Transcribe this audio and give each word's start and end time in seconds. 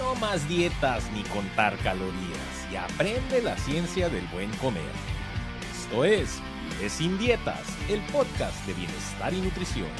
No 0.00 0.14
más 0.14 0.48
dietas 0.48 1.12
ni 1.12 1.22
contar 1.24 1.76
calorías 1.84 2.72
y 2.72 2.76
aprende 2.76 3.42
la 3.42 3.54
ciencia 3.58 4.08
del 4.08 4.24
buen 4.28 4.50
comer. 4.56 4.82
Esto 5.70 6.04
es 6.06 6.40
Vive 6.70 6.88
sin 6.88 7.18
dietas, 7.18 7.66
el 7.90 8.00
podcast 8.10 8.66
de 8.66 8.72
bienestar 8.72 9.34
y 9.34 9.42
nutrición. 9.42 9.90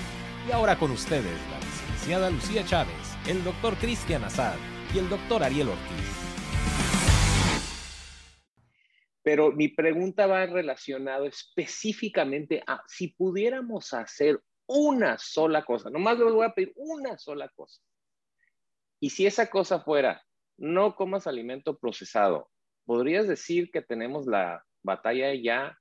Y 0.48 0.52
ahora 0.52 0.78
con 0.78 0.90
ustedes 0.90 1.38
la 1.50 1.58
licenciada 1.58 2.30
Lucía 2.30 2.64
Chávez, 2.64 2.94
el 3.28 3.44
doctor 3.44 3.76
Cristian 3.76 4.24
Azad 4.24 4.56
y 4.94 4.98
el 5.00 5.08
doctor 5.10 5.42
Ariel 5.42 5.68
Ortiz. 5.68 6.08
Pero 9.22 9.52
mi 9.52 9.68
pregunta 9.68 10.26
va 10.26 10.46
relacionado 10.46 11.26
específicamente 11.26 12.62
a 12.66 12.82
si 12.88 13.08
pudiéramos 13.08 13.92
hacer 13.92 14.40
una 14.66 15.18
sola 15.18 15.62
cosa, 15.62 15.90
nomás 15.90 16.18
les 16.18 16.32
voy 16.32 16.46
a 16.46 16.54
pedir 16.54 16.72
una 16.76 17.18
sola 17.18 17.50
cosa. 17.54 17.82
Y 19.00 19.10
si 19.10 19.26
esa 19.26 19.48
cosa 19.48 19.80
fuera, 19.80 20.22
no 20.58 20.94
comas 20.94 21.26
alimento 21.26 21.78
procesado, 21.78 22.50
¿podrías 22.84 23.26
decir 23.26 23.70
que 23.70 23.80
tenemos 23.80 24.26
la 24.26 24.64
batalla 24.82 25.34
ya 25.34 25.78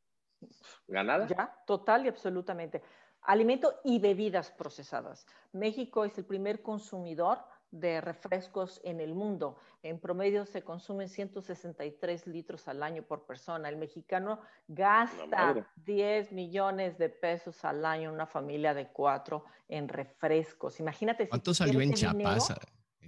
ganada? 0.87 1.27
Ya, 1.27 1.53
total 1.67 2.05
y 2.05 2.07
absolutamente. 2.07 2.81
Alimento 3.23 3.81
y 3.83 3.99
bebidas 3.99 4.51
procesadas. 4.51 5.27
México 5.51 6.05
es 6.05 6.17
el 6.17 6.25
primer 6.25 6.61
consumidor 6.61 7.39
de 7.71 8.01
refrescos 8.01 8.79
en 8.83 9.01
el 9.01 9.13
mundo. 9.13 9.57
En 9.83 9.99
promedio 9.99 10.45
se 10.45 10.63
consumen 10.63 11.09
163 11.09 12.25
litros 12.27 12.67
al 12.67 12.81
año 12.81 13.03
por 13.03 13.25
persona. 13.25 13.69
El 13.69 13.77
mexicano 13.77 14.39
gasta 14.67 15.69
10 15.75 16.31
millones 16.31 16.97
de 16.97 17.09
pesos 17.09 17.63
al 17.65 17.85
año 17.85 18.09
en 18.09 18.15
una 18.15 18.25
familia 18.25 18.73
de 18.73 18.87
cuatro 18.87 19.43
en 19.67 19.89
refrescos. 19.89 20.79
Imagínate. 20.79 21.27
¿Cuánto 21.27 21.53
salió 21.53 21.81
en 21.81 21.93
Chiapas? 21.93 22.53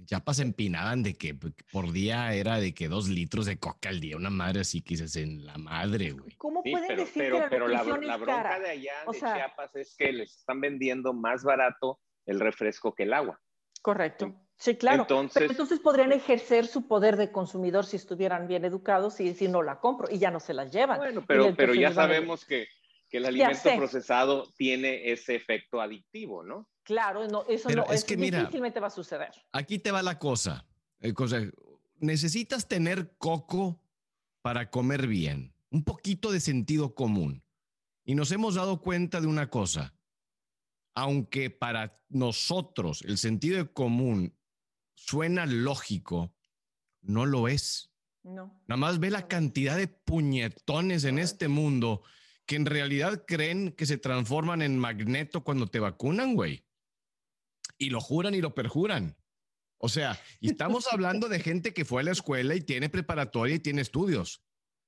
En 0.02 0.06
Chiapas 0.06 0.40
empinaban 0.40 1.04
de 1.04 1.14
que 1.14 1.32
por 1.70 1.92
día 1.92 2.34
era 2.34 2.58
de 2.58 2.74
que 2.74 2.88
dos 2.88 3.08
litros 3.08 3.46
de 3.46 3.56
coca 3.58 3.88
al 3.88 4.00
día, 4.00 4.16
una 4.16 4.30
madre 4.30 4.62
así 4.62 4.82
que 4.82 4.94
dices 4.94 5.14
en 5.14 5.46
la 5.46 5.56
madre, 5.58 6.10
güey. 6.10 6.34
¿Cómo 6.38 6.60
pueden 6.64 6.88
pero, 6.88 7.02
decir 7.04 7.22
pero, 7.22 7.36
que 7.36 7.42
la 7.42 7.48
pero 7.48 7.68
la, 7.68 7.82
bronca 8.16 8.26
cara? 8.42 8.58
de 8.58 8.70
allá 8.70 8.92
O 9.06 9.12
de 9.12 9.18
sea- 9.20 9.34
Chiapas 9.34 9.76
es 9.76 9.94
que 9.96 10.12
les 10.12 10.38
están 10.38 10.60
vendiendo 10.60 11.12
más 11.12 11.44
barato 11.44 12.00
el 12.26 12.40
refresco 12.40 12.92
que 12.96 13.04
el 13.04 13.12
agua. 13.12 13.40
Correcto. 13.80 14.34
Sí, 14.56 14.74
claro. 14.76 15.02
Entonces- 15.02 15.38
Pero 15.40 15.52
entonces 15.52 15.78
podrían 15.78 16.10
ejercer 16.10 16.66
su 16.66 16.88
poder 16.88 17.16
de 17.16 17.30
consumidor 17.30 17.86
si 17.86 17.94
estuvieran 17.96 18.48
bien 18.48 18.64
educados 18.64 19.20
y 19.20 19.26
decir 19.28 19.50
no 19.50 19.62
la 19.62 19.78
compro 19.78 20.08
y 20.10 20.18
ya 20.18 20.32
no 20.32 20.40
se 20.40 20.52
las 20.52 20.72
llevan. 20.72 20.98
Bueno, 20.98 21.22
pero, 21.28 21.54
pero 21.54 21.74
ya 21.74 21.92
sabemos 21.92 22.44
que, 22.44 22.66
que 23.12 23.18
el 23.18 23.26
alimento 23.26 23.68
procesado 23.76 24.50
tiene 24.56 25.12
ese 25.12 25.34
efecto 25.34 25.82
adictivo, 25.82 26.42
¿no? 26.42 26.66
Claro, 26.82 27.28
no, 27.28 27.44
eso 27.46 27.68
Pero 27.68 27.84
no, 27.84 27.92
es 27.92 27.98
eso 27.98 28.06
que 28.06 28.16
mira- 28.16 28.38
difícilmente 28.40 28.80
va 28.80 28.86
a 28.86 28.90
suceder. 28.90 29.28
Aquí 29.52 29.78
te 29.78 29.90
va 29.90 30.02
la 30.02 30.18
cosa. 30.18 30.66
Eh, 30.98 31.12
cosa, 31.12 31.42
Necesitas 31.98 32.66
tener 32.66 33.14
coco 33.18 33.84
para 34.40 34.70
comer 34.70 35.06
bien, 35.06 35.54
un 35.70 35.84
poquito 35.84 36.32
de 36.32 36.40
sentido 36.40 36.94
común. 36.94 37.44
Y 38.02 38.14
nos 38.14 38.32
hemos 38.32 38.54
dado 38.54 38.80
cuenta 38.80 39.20
de 39.20 39.26
una 39.26 39.50
cosa. 39.50 39.94
Aunque 40.94 41.50
para 41.50 42.00
nosotros 42.08 43.02
el 43.02 43.18
sentido 43.18 43.72
común 43.74 44.34
suena 44.94 45.44
lógico, 45.44 46.34
no 47.02 47.26
lo 47.26 47.46
es. 47.46 47.92
No. 48.22 48.58
Nada 48.66 48.78
más 48.78 48.98
ve 48.98 49.10
la 49.10 49.28
cantidad 49.28 49.76
de 49.76 49.88
puñetones 49.88 51.04
en 51.04 51.18
este 51.18 51.48
mundo 51.48 52.02
que 52.52 52.56
en 52.56 52.66
realidad 52.66 53.24
creen 53.26 53.72
que 53.72 53.86
se 53.86 53.96
transforman 53.96 54.60
en 54.60 54.78
magneto 54.78 55.42
cuando 55.42 55.68
te 55.68 55.80
vacunan, 55.80 56.34
güey. 56.34 56.66
Y 57.78 57.88
lo 57.88 57.98
juran 57.98 58.34
y 58.34 58.42
lo 58.42 58.54
perjuran. 58.54 59.16
O 59.78 59.88
sea, 59.88 60.20
y 60.38 60.50
estamos 60.50 60.86
hablando 60.92 61.30
de 61.30 61.40
gente 61.40 61.72
que 61.72 61.86
fue 61.86 62.02
a 62.02 62.04
la 62.04 62.10
escuela 62.10 62.54
y 62.54 62.60
tiene 62.60 62.90
preparatoria 62.90 63.54
y 63.54 63.58
tiene 63.58 63.80
estudios. 63.80 64.44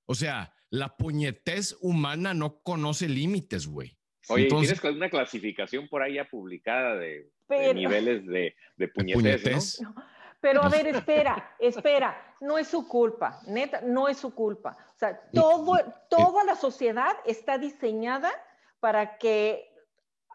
O 0.06 0.14
sea, 0.14 0.52
la 0.68 0.94
puñetez 0.98 1.74
humana 1.80 2.34
no 2.34 2.60
conoce 2.60 3.08
límites, 3.08 3.66
güey. 3.66 3.96
Oye, 4.28 4.42
¿y 4.42 4.44
Entonces- 4.44 4.78
¿tienes 4.78 4.96
una 4.98 5.08
clasificación 5.08 5.88
por 5.88 6.02
ahí 6.02 6.16
ya 6.16 6.28
publicada 6.28 6.96
de, 6.96 7.08
de 7.08 7.30
Pero- 7.48 7.72
niveles 7.74 8.26
de, 8.26 8.32
de 8.32 8.54
De 8.76 8.88
puñetez, 8.88 9.14
puñetez. 9.42 9.80
¿no? 9.80 9.94
Pero 10.44 10.62
a 10.62 10.68
ver, 10.68 10.86
espera, 10.88 11.54
espera, 11.58 12.14
no 12.42 12.58
es 12.58 12.68
su 12.68 12.86
culpa, 12.86 13.40
neta, 13.46 13.80
no 13.80 14.08
es 14.08 14.18
su 14.18 14.34
culpa. 14.34 14.76
O 14.94 14.98
sea, 14.98 15.18
todo, 15.32 15.72
toda 16.10 16.44
la 16.44 16.54
sociedad 16.54 17.16
está 17.24 17.56
diseñada 17.56 18.30
para 18.78 19.16
que 19.16 19.74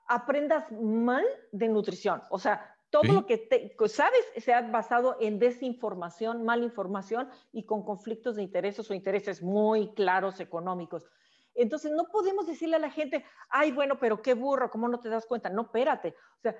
aprendas 0.08 0.66
mal 0.72 1.24
de 1.52 1.68
nutrición. 1.68 2.24
O 2.32 2.40
sea, 2.40 2.76
todo 2.90 3.04
Sí. 3.04 3.12
lo 3.12 3.28
que, 3.28 3.38
te- 3.38 3.76
sabes 3.88 4.26
se 4.38 4.52
ha 4.52 4.62
basado 4.62 5.16
en 5.20 5.38
desinformación, 5.38 6.44
mala 6.44 6.64
información 6.66 7.30
y 7.52 7.68
con 7.68 7.84
conflictos 7.86 8.36
de 8.38 8.42
intereses 8.42 8.90
o 8.90 8.96
intereses 8.96 9.44
muy 9.44 9.94
claros 9.94 10.40
económicos. 10.40 11.06
Entonces, 11.54 11.92
no 11.92 12.06
podemos 12.06 12.48
decirle 12.48 12.78
a 12.78 12.80
la 12.80 12.90
gente, 12.90 13.24
ay, 13.50 13.72
bueno, 13.72 14.00
pero 14.00 14.24
qué 14.24 14.34
burro, 14.34 14.72
¿cómo 14.72 14.88
no 14.88 15.00
te 15.00 15.10
das 15.10 15.28
cuenta? 15.28 15.52
No, 15.52 15.64
espérate. 15.64 16.16
O 16.40 16.42
sea, 16.42 16.56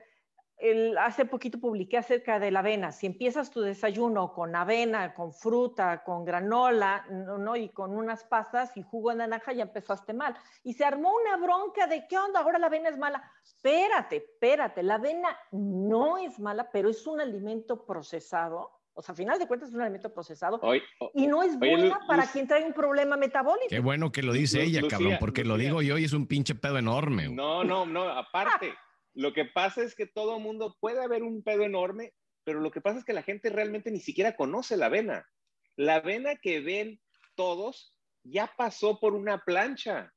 el- 0.60 0.98
hace 0.98 1.26
poquito 1.26 1.60
publiqué 1.60 1.98
acerca 1.98 2.40
de 2.40 2.52
la 2.52 2.60
avena. 2.60 2.92
Si 2.92 3.06
empiezas 3.06 3.50
tu 3.50 3.62
desayuno 3.62 4.34
con 4.34 4.56
avena, 4.56 5.14
con 5.14 5.34
fruta, 5.34 6.04
con 6.04 6.26
granola, 6.26 7.06
¿no? 7.10 7.38
¿no? 7.38 7.56
y 7.56 7.70
con 7.70 7.92
unas 7.96 8.24
pastas 8.26 8.76
y 8.78 8.84
jugo 8.84 9.10
de 9.12 9.18
naranja, 9.18 9.54
ya 9.54 9.64
empezaste 9.64 10.14
mal. 10.14 10.36
Y 10.64 10.74
se 10.74 10.84
armó 10.86 11.12
una 11.16 11.38
bronca 11.38 11.88
de 11.88 12.06
qué 12.08 12.18
onda, 12.18 12.42
ahora 12.42 12.60
la 12.60 12.68
avena 12.68 12.90
es 12.90 12.98
mala. 12.98 13.24
Espérate, 13.44 14.18
espérate, 14.18 14.84
la 14.84 14.96
avena 14.96 15.30
no 15.52 16.18
es 16.18 16.40
mala, 16.40 16.70
pero 16.72 16.90
es 16.90 17.06
un 17.08 17.20
alimento 17.22 17.86
procesado. 17.86 18.72
O 18.94 19.02
sea, 19.02 19.14
a 19.14 19.16
final 19.16 19.40
de 19.40 19.48
cuentas 19.48 19.70
es 19.70 19.76
un 19.76 19.82
alimento 19.82 20.14
procesado 20.14 20.60
Hoy, 20.62 20.82
y 21.14 21.26
no 21.28 21.42
es 21.42 21.56
Oye, 21.62 21.72
Lu- 21.72 21.78
buena 21.80 22.00
para 22.06 22.26
quien 22.26 22.48
trae 22.48 22.66
un 22.66 22.74
problema 22.74 23.16
metabólico. 23.16 23.68
Qué 23.70 23.80
bueno 23.80 24.12
que 24.12 24.22
lo 24.24 24.34
dice 24.34 24.58
Lu- 24.58 24.64
ella, 24.64 24.82
Lucía, 24.82 24.98
cabrón, 24.98 25.18
porque 25.22 25.46
lo 25.46 25.56
digo 25.56 25.82
yo 25.82 25.98
y 25.98 26.04
es 26.04 26.12
un 26.12 26.28
pinche 26.28 26.54
pedo 26.56 26.78
enorme. 26.78 27.26
güey. 27.28 27.36
no, 27.36 27.64
no, 27.64 27.86
no, 27.86 28.10
aparte, 28.10 28.74
lo 29.14 29.34
que 29.34 29.46
pasa 29.46 29.84
es 29.84 29.96
que 29.96 30.06
todo 30.06 30.40
mundo 30.40 30.76
puede 30.80 31.04
haber 31.04 31.24
un 31.24 31.44
pedo 31.44 31.64
enorme, 31.64 32.14
pero 32.44 32.60
lo 32.60 32.72
que 32.72 32.82
pasa 32.82 33.00
es 33.00 33.06
que 33.06 33.14
la 33.14 33.24
gente 33.24 33.50
realmente 33.50 33.92
ni 33.92 34.00
siquiera 34.00 34.36
conoce 34.36 34.78
la 34.78 34.88
avena. 34.88 35.28
La 35.76 35.96
avena 35.96 36.36
que 36.36 36.62
ven 36.62 37.00
todos 37.36 37.96
ya 38.24 38.52
pasó 38.58 39.00
por 39.00 39.14
una 39.14 39.40
plancha. 39.40 40.14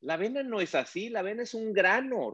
La 0.00 0.14
avena 0.14 0.42
no 0.42 0.60
es 0.60 0.74
así, 0.74 1.08
la 1.08 1.20
avena 1.20 1.44
es 1.44 1.54
un 1.54 1.72
grano 1.72 2.32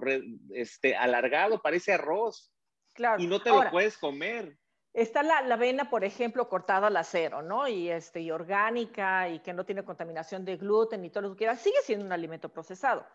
este, 0.55 0.97
alargado, 0.97 1.61
parece 1.61 1.93
arroz, 1.93 2.53
Claro. 2.95 3.23
y 3.23 3.27
no 3.27 3.41
te 3.41 3.51
Ahora, 3.51 3.67
lo 3.67 3.71
puedes 3.71 3.97
comer. 3.99 4.59
Está 4.93 5.23
la, 5.23 5.43
la 5.43 5.55
avena, 5.55 5.91
por 5.91 6.03
ejemplo, 6.03 6.49
cortada 6.49 6.89
al 6.89 6.97
acero, 6.97 7.43
¿no? 7.43 7.69
Y, 7.69 7.91
este, 7.91 8.21
y 8.21 8.31
orgánica 8.31 9.29
y 9.29 9.41
que 9.41 9.53
no 9.53 9.65
tiene 9.65 9.85
contaminación 9.85 10.45
de 10.45 10.57
gluten 10.57 11.05
y 11.05 11.11
todo 11.11 11.23
lo 11.23 11.31
que 11.31 11.39
quieras. 11.39 11.61
Sigue 11.61 11.77
siendo 11.85 12.05
un 12.05 12.13
alimento 12.13 12.49
procesado. 12.49 13.07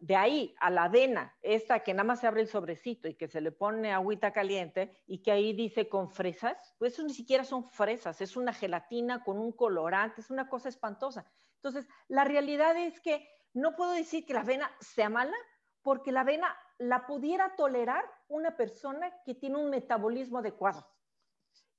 De 0.00 0.16
ahí 0.16 0.54
a 0.60 0.70
la 0.70 0.84
avena, 0.84 1.36
esta 1.42 1.80
que 1.80 1.94
nada 1.94 2.04
más 2.04 2.20
se 2.20 2.26
abre 2.26 2.42
el 2.42 2.48
sobrecito 2.48 3.08
y 3.08 3.14
que 3.14 3.28
se 3.28 3.40
le 3.40 3.52
pone 3.52 3.92
agüita 3.92 4.32
caliente 4.32 4.96
y 5.06 5.22
que 5.22 5.32
ahí 5.32 5.52
dice 5.52 5.88
con 5.88 6.10
fresas, 6.10 6.74
pues 6.78 6.94
eso 6.94 7.02
ni 7.02 7.14
siquiera 7.14 7.44
son 7.44 7.68
fresas, 7.70 8.20
es 8.20 8.36
una 8.36 8.52
gelatina 8.52 9.22
con 9.22 9.38
un 9.38 9.52
colorante, 9.52 10.20
es 10.20 10.30
una 10.30 10.48
cosa 10.48 10.68
espantosa. 10.68 11.26
Entonces, 11.56 11.88
la 12.08 12.24
realidad 12.24 12.76
es 12.76 13.00
que 13.00 13.28
no 13.54 13.76
puedo 13.76 13.92
decir 13.92 14.26
que 14.26 14.34
la 14.34 14.40
avena 14.40 14.70
sea 14.80 15.08
mala, 15.08 15.36
porque 15.82 16.12
la 16.12 16.22
avena 16.22 16.56
la 16.78 17.06
pudiera 17.06 17.54
tolerar 17.54 18.04
una 18.28 18.56
persona 18.56 19.12
que 19.24 19.34
tiene 19.34 19.58
un 19.58 19.70
metabolismo 19.70 20.38
adecuado. 20.38 20.86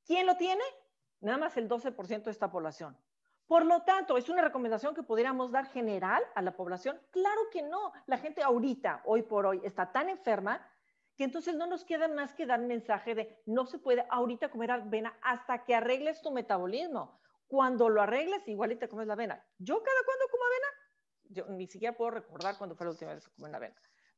¿Quién 0.05 0.25
lo 0.25 0.37
tiene? 0.37 0.63
Nada 1.21 1.37
más 1.37 1.57
el 1.57 1.69
12% 1.69 2.23
de 2.23 2.31
esta 2.31 2.51
población. 2.51 2.97
Por 3.47 3.65
lo 3.65 3.83
tanto, 3.83 4.17
¿es 4.17 4.29
una 4.29 4.41
recomendación 4.41 4.95
que 4.95 5.03
pudiéramos 5.03 5.51
dar 5.51 5.65
general 5.67 6.23
a 6.35 6.41
la 6.41 6.55
población? 6.55 6.99
Claro 7.11 7.41
que 7.51 7.61
no. 7.61 7.91
La 8.07 8.17
gente 8.17 8.41
ahorita, 8.41 9.01
hoy 9.05 9.23
por 9.23 9.45
hoy, 9.45 9.61
está 9.63 9.91
tan 9.91 10.09
enferma 10.09 10.65
que 11.15 11.25
entonces 11.25 11.55
no 11.55 11.67
nos 11.67 11.83
queda 11.83 12.07
más 12.07 12.33
que 12.33 12.45
dar 12.45 12.59
mensaje 12.59 13.15
de 13.15 13.41
no 13.45 13.65
se 13.65 13.79
puede 13.79 14.05
ahorita 14.09 14.49
comer 14.49 14.71
avena 14.71 15.17
hasta 15.21 15.63
que 15.65 15.75
arregles 15.75 16.21
tu 16.21 16.31
metabolismo. 16.31 17.19
Cuando 17.47 17.89
lo 17.89 18.01
arregles, 18.01 18.47
igual 18.47 18.71
y 18.71 18.77
te 18.77 18.87
comes 18.87 19.07
la 19.07 19.13
avena. 19.13 19.45
Yo 19.59 19.83
cada 19.83 20.03
cuando 20.05 20.25
como 20.31 20.43
avena, 20.45 20.67
yo 21.29 21.45
ni 21.49 21.67
siquiera 21.67 21.95
puedo 21.95 22.11
recordar 22.11 22.57
cuándo 22.57 22.75
fue 22.75 22.85
la 22.85 22.91
última 22.91 23.13
vez 23.13 23.27
que 23.27 23.35
comí 23.35 23.49
una 23.49 23.57
avena. 23.57 23.75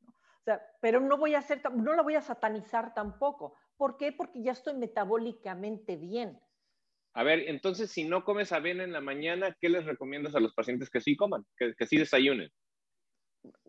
O 0.08 0.44
sea, 0.46 0.62
pero 0.80 1.00
no 1.00 1.18
voy 1.18 1.34
a 1.34 1.40
hacer, 1.40 1.62
no 1.74 1.94
la 1.94 2.04
voy 2.04 2.16
a 2.16 2.22
satanizar 2.22 2.94
tampoco. 2.94 3.56
¿Por 3.76 3.98
qué? 3.98 4.14
Porque 4.14 4.42
ya 4.42 4.52
estoy 4.52 4.76
metabólicamente 4.76 5.98
bien. 5.98 6.40
A 7.18 7.24
ver, 7.24 7.48
entonces, 7.48 7.90
si 7.92 8.04
no 8.04 8.26
comes 8.26 8.52
avena 8.52 8.84
en 8.84 8.92
la 8.92 9.00
mañana, 9.00 9.56
¿qué 9.62 9.70
les 9.70 9.86
recomiendas 9.86 10.36
a 10.36 10.42
los 10.42 10.54
pacientes 10.54 10.90
que 10.90 11.00
sí 11.00 11.16
coman, 11.16 11.46
que, 11.58 11.74
sí 11.86 11.98
desayunen? 11.98 12.52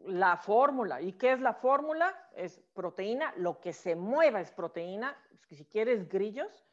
La 0.04 0.37
fórmula. 0.37 1.00
¿Y 1.00 1.12
qué 1.12 1.31
es 1.31 1.40
la 1.40 1.54
fórmula? 1.54 2.12
Es 2.34 2.60
proteína. 2.75 3.32
Lo 3.37 3.60
que 3.60 3.72
se 3.72 3.94
mueva 3.94 4.40
es 4.40 4.50
proteína. 4.50 5.16
Si 5.48 5.64
quieres 5.64 6.08
grillos, 6.08 6.66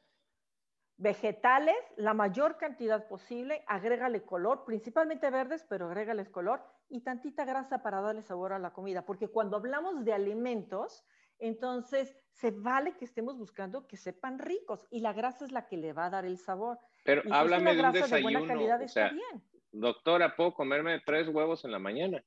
vegetales, 0.98 1.75
la 1.96 2.16
mayor 2.16 2.58
cantidad 2.58 3.08
posible, 3.08 3.64
agrégale 3.68 4.24
color, 4.24 4.66
principalmente 4.66 5.30
verdes, 5.30 5.64
pero 5.69 5.86
agrégales 5.86 6.30
color 6.30 6.64
y 6.90 7.02
tantita 7.02 7.46
grasa 7.46 7.84
para 7.84 8.02
darle 8.02 8.24
sabor 8.24 8.52
a 8.52 8.58
la 8.58 8.74
comida, 8.74 9.06
porque 9.06 9.28
cuando 9.28 9.58
hablamos 9.58 10.04
de 10.04 10.14
alimentos, 10.14 11.06
Entonces, 11.39 12.15
se 12.31 12.51
vale 12.51 12.95
que 12.97 13.06
estemos 13.06 13.38
buscando 13.38 13.88
que 13.88 13.97
sepan 13.97 14.39
ricos 14.39 14.88
y 14.89 15.00
la 15.01 15.13
grasa 15.13 15.45
es 15.45 15.51
la 15.51 15.68
que 15.68 15.77
le 15.77 15.94
va 15.94 16.06
a 16.06 16.09
dar 16.09 16.25
el 16.25 16.38
sabor. 16.38 16.80
Pero 17.03 17.21
es 17.24 17.31
háblame 17.31 17.63
una 17.63 17.71
de 17.71 17.75
un 17.75 17.81
grasa 17.81 17.94
de 17.94 18.01
desayuno. 18.03 18.39
buena 18.39 18.47
calidad 18.53 18.81
o 18.81 18.83
está 18.83 19.09
bien. 19.09 19.44
doctora, 19.71 20.35
¿puedo 20.35 20.53
comerme 20.53 21.01
tres 21.06 21.27
huevos 21.27 21.63
en 21.65 21.71
la 21.71 21.80
mañana? 21.80 22.24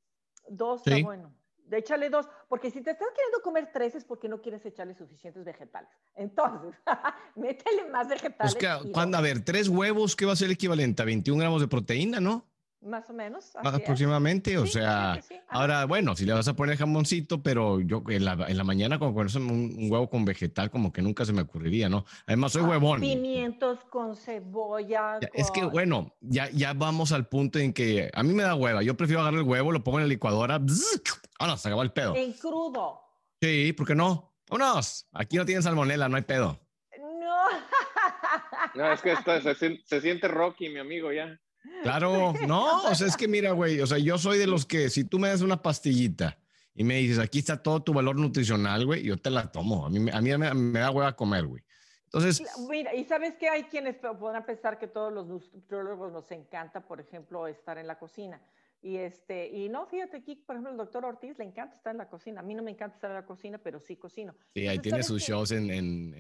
Dos 0.49 0.83
Sí. 0.85 0.91
está 0.91 1.05
bueno. 1.05 1.35
De 1.65 1.79
échale 1.79 2.11
dos, 2.11 2.29
porque 2.49 2.71
si 2.71 2.81
te 2.81 2.93
estás 2.93 3.09
queriendo 3.13 3.43
comer 3.43 3.71
tres 3.73 3.97
es 3.97 4.05
porque 4.05 4.29
no 4.29 4.41
quieres 4.41 4.65
echarle 4.65 4.95
suficientes 4.95 5.45
vegetales. 5.45 5.91
Entonces, 6.15 6.81
métele 7.35 7.91
más 7.91 8.07
vegetales. 8.09 8.55
Pues 8.55 8.55
que, 8.55 8.93
cuando, 8.93 9.19
a 9.19 9.21
ver, 9.21 9.45
tres 9.45 9.69
huevos, 9.69 10.15
¿qué 10.15 10.27
va 10.27 10.35
a 10.35 10.37
ser 10.37 10.47
el 10.47 10.53
equivalente? 10.53 11.03
A 11.03 11.05
21 11.05 11.41
gramos 11.41 11.61
de 11.61 11.67
proteína, 11.67 12.21
¿no? 12.21 12.45
Más 12.87 13.11
o 13.11 13.13
menos. 13.13 13.53
Más 13.63 13.75
es. 13.75 13.81
aproximadamente. 13.81 14.57
O 14.59 14.65
Sí, 14.67 14.73
sea, 14.73 15.21
sí. 15.27 15.35
Ahora, 15.49 15.85
bueno, 15.87 16.15
si 16.15 16.25
le 16.25 16.33
vas 16.33 16.47
a 16.49 16.55
poner 16.55 16.77
jamoncito, 16.77 17.43
pero 17.43 17.81
yo 17.81 18.03
en 18.09 18.25
la, 18.25 18.33
en 18.49 18.57
la 18.57 18.65
mañana 18.65 18.99
con 18.99 19.13
comerse 19.13 19.39
un, 19.39 19.51
un 19.51 19.91
huevo 19.91 20.09
con 20.09 20.25
vegetal, 20.25 20.71
como 20.71 20.93
que 20.93 21.03
nunca 21.03 21.25
se 21.25 21.33
me 21.33 21.43
ocurriría, 21.43 21.89
¿no? 21.89 22.05
Además, 22.27 22.53
soy 22.53 22.63
Ah, 22.63 22.69
huevón. 22.69 23.01
Pimientos 23.01 23.81
con 23.91 24.17
cebolla. 24.17 25.19
Ya, 25.21 25.29
Es 25.35 25.51
que, 25.51 25.65
bueno, 25.65 26.15
ya, 26.21 26.49
ya 26.51 26.73
vamos 26.75 27.13
al 27.13 27.27
punto 27.29 27.59
en 27.59 27.73
que 27.73 28.11
a 28.15 28.23
mí 28.23 28.33
me 28.33 28.43
da 28.45 28.55
hueva. 28.55 28.83
Yo 28.83 28.97
prefiero 28.97 29.21
agarrar 29.21 29.41
el 29.41 29.47
huevo, 29.47 29.73
lo 29.73 29.83
pongo 29.83 29.99
en 29.99 30.05
la 30.05 30.09
licuadora. 30.09 30.59
bzz, 30.59 31.03
Ahora 31.39 31.57
se 31.57 31.69
acabó 31.69 31.83
el 31.83 31.93
pedo. 31.93 32.15
En 32.15 32.33
crudo. 32.35 33.01
Sí, 33.43 33.73
¿por 33.73 33.87
qué 33.87 33.95
no? 33.95 34.33
Vámonos. 34.49 35.07
Aquí 35.13 35.37
no 35.37 35.45
tienen 35.45 35.63
salmonela, 35.63 36.09
no 36.09 36.17
hay 36.17 36.23
pedo. 36.23 36.61
No. 36.99 37.37
No, 38.75 38.93
es 38.93 39.01
que 39.01 39.13
esto 39.13 39.41
se, 39.41 39.55
se 39.85 40.01
siente 40.03 40.29
Rocky, 40.29 40.69
mi 40.69 40.79
amigo, 40.79 41.11
ya. 41.11 41.41
Claro, 41.83 42.33
no, 42.47 42.85
o 42.85 42.95
sea, 42.95 43.07
es 43.07 43.17
que 43.17 43.29
mira, 43.29 43.53
güey, 43.53 43.81
o 43.81 43.87
sea, 43.87 43.99
yo 43.99 44.19
soy 44.19 44.39
de 44.39 44.47
los 44.47 44.67
que 44.67 44.91
si 44.91 45.05
tú 45.05 45.19
me 45.19 45.29
das 45.29 45.43
una 45.43 45.63
pastillita 45.63 46.39
y 46.75 46.85
me 46.85 46.97
dices, 46.97 47.19
aquí 47.19 47.39
está 47.39 47.63
todo 47.63 47.83
tu 47.83 47.93
valor 47.95 48.17
nutricional, 48.19 48.85
güey, 48.87 49.03
yo 49.03 49.17
te 49.17 49.31
la 49.31 49.51
tomo. 49.51 49.87
A 49.87 49.91
mí, 49.91 50.11
a 50.13 50.21
mí 50.21 50.37
me, 50.37 50.53
me 50.55 50.79
da 50.81 50.91
hueva 50.91 51.15
comer, 51.17 51.47
güey. 51.47 51.63
Entonces, 52.05 52.43
Mira, 52.69 52.95
y 52.95 53.05
sabes 53.05 53.35
que 53.37 53.49
hay 53.49 53.65
quienes 53.65 53.97
podrán 53.97 54.45
pensar 54.47 54.79
que 54.79 54.87
todos 54.87 55.13
los 55.13 55.27
nutriólogos 55.27 56.13
nos 56.13 56.31
encanta, 56.31 56.87
por 56.87 57.01
ejemplo, 57.01 57.47
estar 57.47 57.79
en 57.79 57.87
la 57.87 57.99
cocina. 57.99 58.41
Y 58.83 58.97
este, 58.99 59.49
y 59.49 59.69
no, 59.69 59.87
fíjate 59.87 60.19
aquí, 60.19 60.37
por 60.37 60.55
ejemplo, 60.55 60.71
el 60.71 60.77
doctor 60.79 61.05
Ortiz 61.05 61.37
le 61.39 61.45
encanta 61.45 61.75
estar 61.75 61.91
en 61.93 61.99
la 61.99 62.09
cocina. 62.09 62.41
A 62.41 62.43
mí 62.45 62.55
no 62.55 62.63
me 62.63 62.71
encanta 62.71 62.95
estar 62.95 63.11
en 63.11 63.17
la 63.17 63.27
cocina, 63.27 63.59
pero 63.59 63.81
sí 63.81 63.97
cocino. 63.97 64.35
sí, 64.55 64.61
ahí 64.61 64.77
Entonces, 64.77 64.83
tiene 64.83 65.03
¿sabes 65.03 65.07
sus 65.07 65.25
qué? 65.25 65.33
shows 65.33 65.51
en, 65.51 65.71
en, 65.71 66.15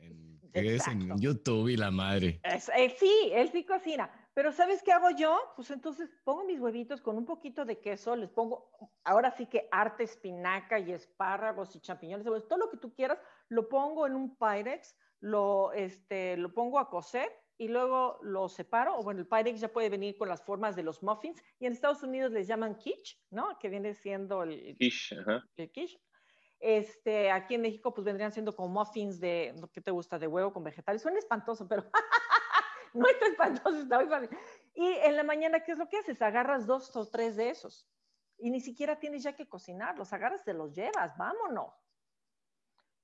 en, 0.00 0.40
en-. 0.52 1.18
YouTube 1.20 1.68
y 1.68 1.76
la 1.76 1.90
madre. 1.90 2.40
Es- 2.42 2.70
eh, 2.76 2.94
sí, 2.98 3.30
él 3.32 3.50
sí 3.52 3.64
cocina. 3.64 4.10
Pero 4.38 4.52
¿sabes 4.52 4.84
qué 4.84 4.92
hago 4.92 5.10
yo? 5.10 5.36
Pues 5.56 5.68
entonces 5.72 6.16
pongo 6.22 6.44
mis 6.44 6.60
huevitos 6.60 7.00
con 7.00 7.18
un 7.18 7.26
poquito 7.26 7.64
de 7.64 7.80
queso, 7.80 8.14
les 8.14 8.30
pongo, 8.30 8.70
ahora 9.02 9.32
sí 9.32 9.46
que 9.46 9.66
arte, 9.72 10.04
espinaca 10.04 10.78
y 10.78 10.92
espárragos 10.92 11.74
y 11.74 11.80
champiñones, 11.80 12.24
todo 12.24 12.56
lo 12.56 12.70
que 12.70 12.76
tú 12.76 12.94
quieras, 12.94 13.18
lo 13.48 13.68
pongo 13.68 14.06
en 14.06 14.14
un 14.14 14.36
Pyrex, 14.36 14.96
lo, 15.18 15.72
este, 15.72 16.36
lo 16.36 16.54
pongo 16.54 16.78
a 16.78 16.88
cocer 16.88 17.32
y 17.56 17.66
luego 17.66 18.20
lo 18.22 18.48
separo. 18.48 18.96
O 18.96 19.02
bueno, 19.02 19.18
el 19.18 19.26
Pyrex 19.26 19.58
ya 19.60 19.72
puede 19.72 19.90
venir 19.90 20.16
con 20.16 20.28
las 20.28 20.44
formas 20.44 20.76
de 20.76 20.84
los 20.84 21.02
muffins 21.02 21.42
y 21.58 21.66
en 21.66 21.72
Estados 21.72 22.04
Unidos 22.04 22.30
les 22.30 22.46
llaman 22.46 22.76
quiche, 22.76 23.18
¿no? 23.30 23.58
Que 23.58 23.68
viene 23.68 23.92
siendo 23.92 24.44
el, 24.44 24.76
ajá. 25.18 25.42
el 25.56 25.72
quiche. 25.72 26.00
Este, 26.60 27.32
aquí 27.32 27.56
en 27.56 27.62
México 27.62 27.92
pues 27.92 28.04
vendrían 28.04 28.30
siendo 28.30 28.54
como 28.54 28.68
muffins 28.68 29.18
de, 29.18 29.52
¿qué 29.72 29.80
te 29.80 29.90
gusta? 29.90 30.16
De 30.16 30.28
huevo 30.28 30.52
con 30.52 30.62
vegetales. 30.62 31.02
Suena 31.02 31.18
espantoso, 31.18 31.66
pero 31.66 31.90
no 32.94 33.06
está 33.08 33.26
espantoso, 33.26 33.80
está 33.82 33.98
muy 33.98 34.08
fácil. 34.08 34.30
Y 34.74 34.86
en 34.86 35.16
la 35.16 35.24
mañana, 35.24 35.60
¿qué 35.64 35.72
es 35.72 35.78
lo 35.78 35.88
que 35.88 35.98
haces? 35.98 36.22
Agarras 36.22 36.66
dos 36.66 36.94
o 36.96 37.06
tres 37.06 37.36
de 37.36 37.50
esos. 37.50 37.88
Y 38.38 38.50
ni 38.50 38.60
siquiera 38.60 39.00
tienes 39.00 39.22
ya 39.24 39.34
que 39.34 39.48
cocinarlos. 39.48 40.12
Agarras, 40.12 40.44
te 40.44 40.54
los 40.54 40.72
llevas, 40.74 41.16
vámonos. 41.16 41.72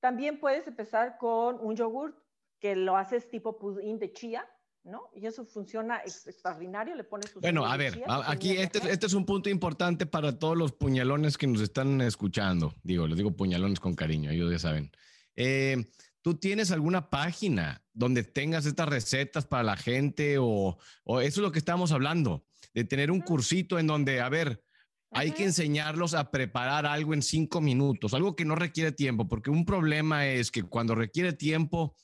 También 0.01 0.39
puedes 0.39 0.67
empezar 0.67 1.17
con 1.19 1.59
un 1.61 1.75
yogurt 1.75 2.17
que 2.61 2.77
lo 2.77 2.97
haces 2.97 3.29
tipo 3.29 3.59
pudín 3.59 3.99
de 3.99 4.13
chía, 4.13 4.47
¿no? 4.85 5.11
Y 5.15 5.27
eso 5.27 5.45
funciona 5.47 5.99
ex- 6.05 6.27
extraordinario. 6.27 6.95
Le 6.95 7.05
pones 7.05 7.33
tus 7.33 7.41
Bueno, 7.43 7.65
a 7.65 7.77
ver, 7.77 8.03
aquí 8.07 8.57
este, 8.57 8.79
este 8.91 9.07
es 9.07 9.15
un 9.15 9.25
punto 9.27 9.49
importante 9.51 10.07
para 10.07 10.39
todos 10.39 10.57
los 10.57 10.73
puñalones 10.73 11.37
que 11.39 11.47
nos 11.47 11.61
están 11.63 12.01
escuchando. 12.03 12.75
Digo, 12.83 13.07
les 13.07 13.17
digo 13.17 13.33
puñalones 13.33 13.81
con 13.81 13.95
cariño, 13.95 14.31
ellos 14.31 14.51
ya 14.53 14.59
saben. 14.59 14.93
Eh, 15.37 15.77
¿Tú 16.25 16.39
tienes 16.39 16.71
alguna 16.71 17.11
página 17.11 17.85
donde 17.93 18.23
tengas 18.23 18.65
estas 18.65 18.89
recetas 18.89 19.45
para 19.45 19.63
la 19.63 19.77
gente 19.77 20.39
o, 20.39 20.79
o 21.05 21.21
eso 21.21 21.41
es 21.41 21.43
lo 21.43 21.53
que 21.53 21.59
estamos 21.59 21.93
hablando, 21.93 22.47
de 22.73 22.85
tener 22.85 23.11
un 23.11 23.21
cursito 23.21 23.79
en 23.79 23.87
donde, 23.87 24.23
a 24.23 24.31
ver, 24.31 24.65
hay 25.11 25.33
que 25.33 25.45
enseñarlos 25.45 26.15
a 26.15 26.31
preparar 26.31 26.87
algo 26.87 27.13
en 27.13 27.21
cinco 27.21 27.61
minutos, 27.61 28.15
algo 28.15 28.35
que 28.35 28.47
no 28.47 28.55
requiere 28.55 28.91
tiempo, 28.91 29.29
porque 29.29 29.51
un 29.51 29.67
problema 29.67 30.27
es 30.27 30.51
que 30.51 30.63
cuando 30.63 30.95
requiere 30.95 31.35
tiempo, 31.35 31.95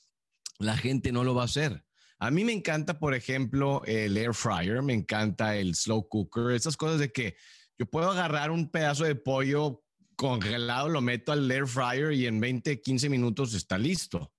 la 0.59 0.77
gente 0.77 1.11
no 1.11 1.23
lo 1.23 1.33
va 1.33 1.41
a 1.41 1.45
hacer. 1.45 1.83
A 2.19 2.29
mí 2.29 2.45
me 2.45 2.53
encanta, 2.53 2.99
por 2.99 3.15
ejemplo, 3.15 3.81
el 3.85 4.15
air 4.17 4.35
fryer, 4.35 4.83
me 4.83 4.93
encanta 4.93 5.55
el 5.55 5.73
slow 5.73 6.07
cooker, 6.07 6.51
esas 6.51 6.77
cosas 6.77 6.99
de 6.99 7.11
que 7.11 7.37
yo 7.79 7.87
puedo 7.87 8.11
agarrar 8.11 8.51
un 8.51 8.69
pedazo 8.69 9.03
de 9.03 9.15
pollo 9.15 9.81
congelado, 10.21 10.87
lo 10.87 11.01
meto 11.01 11.31
al 11.31 11.49
air 11.49 11.65
fryer 11.65 12.11
y 12.13 12.27
en 12.27 12.39
20, 12.39 12.79
15 12.79 13.09
minutos 13.09 13.55
está 13.55 13.77
listo. 13.79 14.31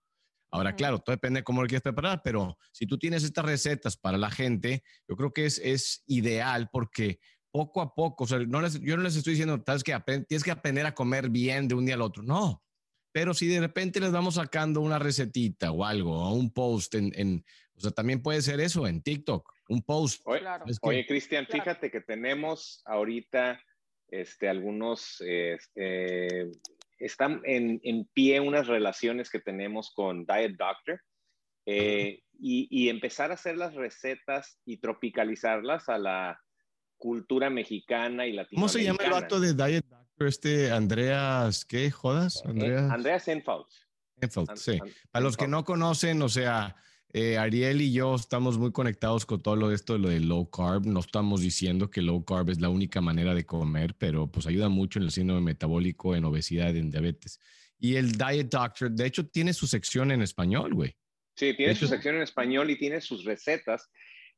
Ahora, 0.53 0.77
claro, 0.77 1.01
todo 1.01 1.13
depende 1.17 1.41
de 1.41 1.45
cómo 1.45 1.61
lo 1.61 1.67
quieres 1.67 1.83
preparar, 1.83 2.21
pero 2.23 2.57
si 2.71 2.87
tú 2.87 2.99
tienes 2.99 3.25
estas 3.25 3.45
recetas 3.45 3.97
para 3.97 4.17
la 4.17 4.31
gente, 4.31 4.85
yo 5.09 5.17
creo 5.17 5.33
que 5.33 5.47
es, 5.47 5.59
es 5.59 6.05
ideal 6.07 6.69
porque 6.71 7.19
poco 7.51 7.81
a 7.81 7.95
poco, 7.95 8.25
o 8.25 8.27
sea, 8.29 8.39
no 8.39 8.61
les- 8.63 8.81
yo 8.81 8.97
no 8.97 9.03
les 9.03 9.17
estoy 9.17 9.33
diciendo, 9.33 9.61
¿sabes 9.67 9.83
que 9.83 9.99
tienes 10.29 10.45
que 10.45 10.51
aprender 10.53 10.87
a 10.87 10.95
comer 10.95 11.31
bien 11.31 11.67
de 11.67 11.75
un 11.75 11.85
día 11.85 11.95
al 11.97 12.03
otro. 12.03 12.23
No, 12.23 12.63
pero 13.13 13.35
si 13.35 13.49
de 13.49 13.59
repente 13.61 13.99
les 13.99 14.13
vamos 14.13 14.35
sacando 14.37 14.81
una 14.83 15.01
recetita 15.01 15.73
o 15.73 15.85
algo, 15.85 16.13
o 16.17 16.33
un 16.33 16.53
post 16.53 16.95
en, 16.95 17.11
en- 17.17 17.45
o 17.75 17.81
sea, 17.81 17.91
también 17.91 18.23
puede 18.23 18.41
ser 18.43 18.61
eso 18.61 18.87
en 18.87 19.03
TikTok, 19.03 19.51
un 19.69 19.83
post. 19.83 20.21
Oye, 20.27 21.07
Cristian, 21.07 21.47
Claro. 21.47 21.65
fíjate 21.65 21.91
que 21.91 22.01
tenemos 22.03 22.83
ahorita 22.85 23.61
este, 24.13 24.49
algunos, 24.49 25.21
este, 25.27 26.53
están 26.99 27.41
en, 27.45 27.81
en 27.83 28.05
pie 28.13 28.39
unas 28.41 28.67
relaciones 28.69 29.31
que 29.31 29.41
tenemos 29.41 29.91
con 29.95 30.25
Diet 30.27 30.57
Doctor 30.57 31.01
eh, 31.67 32.21
y, 32.39 32.69
y 32.71 32.89
empezar 32.91 33.31
a 33.31 33.35
hacer 33.35 33.57
las 33.57 33.75
recetas 33.75 34.59
y 34.67 34.77
tropicalizarlas 34.77 35.89
a 35.89 35.99
la 35.99 36.39
cultura 36.99 37.51
mexicana 37.51 38.27
y 38.27 38.37
¿Cómo 38.55 38.69
se 38.69 38.85
llama 38.85 38.99
el 39.03 39.11
latinoamericana. 39.11 39.21
vato 39.21 39.41
de 39.41 39.55
Diet 39.55 39.85
Doctor? 39.89 40.29
Este 40.29 40.71
Andreas, 40.71 41.65
¿qué 41.65 41.91
jodas? 41.91 42.43
Eh, 42.45 42.49
Andreas. 42.51 42.91
Andreas. 42.93 43.29
Enfield, 43.29 43.67
An- 44.51 44.57
sí. 44.57 44.79
Para 45.11 45.25
los 45.25 45.37
que 45.37 45.49
no 45.49 45.65
conocen, 45.65 46.23
o 46.23 46.29
sea, 46.29 46.77
eh, 47.15 47.37
Ariel 47.37 47.83
y 47.83 47.93
yo 47.93 48.15
estamos 48.15 48.57
muy 48.57 48.73
conectados 48.73 49.27
con 49.27 49.43
todo 49.43 49.55
lo 49.57 49.69
de 49.69 49.75
esto, 49.75 49.99
lo 49.99 50.09
de 50.09 50.21
low 50.21 50.49
carb. 50.49 50.87
No 50.87 51.01
estamos 51.01 51.43
diciendo 51.43 51.91
que 51.91 52.01
low 52.01 52.25
carb 52.25 52.49
es 52.49 52.61
la 52.61 52.71
única 52.71 53.03
manera 53.03 53.35
de 53.35 53.45
comer, 53.45 53.95
pero 53.99 54.27
pues 54.29 54.47
ayuda 54.47 54.71
mucho 54.71 54.99
en 54.99 55.05
el 55.05 55.11
síndrome 55.11 55.43
metabólico, 55.43 56.17
en 56.17 56.25
obesidad, 56.25 56.75
en 56.75 56.91
diabetes. 56.91 57.39
Y 57.79 57.97
el 57.97 58.13
Diet 58.13 58.49
Doctor, 58.49 58.91
de 58.91 59.07
hecho, 59.07 59.27
tiene 59.27 59.53
su 59.53 59.67
sección 59.67 60.11
en 60.11 60.23
español, 60.23 60.73
güey. 60.73 60.97
Sí, 61.37 61.55
tiene 61.55 61.75
De 61.75 61.79
su 61.79 61.87
sección 61.87 62.17
en 62.17 62.23
español 62.23 62.71
y 62.71 62.79
tiene 62.79 63.01
sus 63.01 63.25
recetas, 63.25 63.91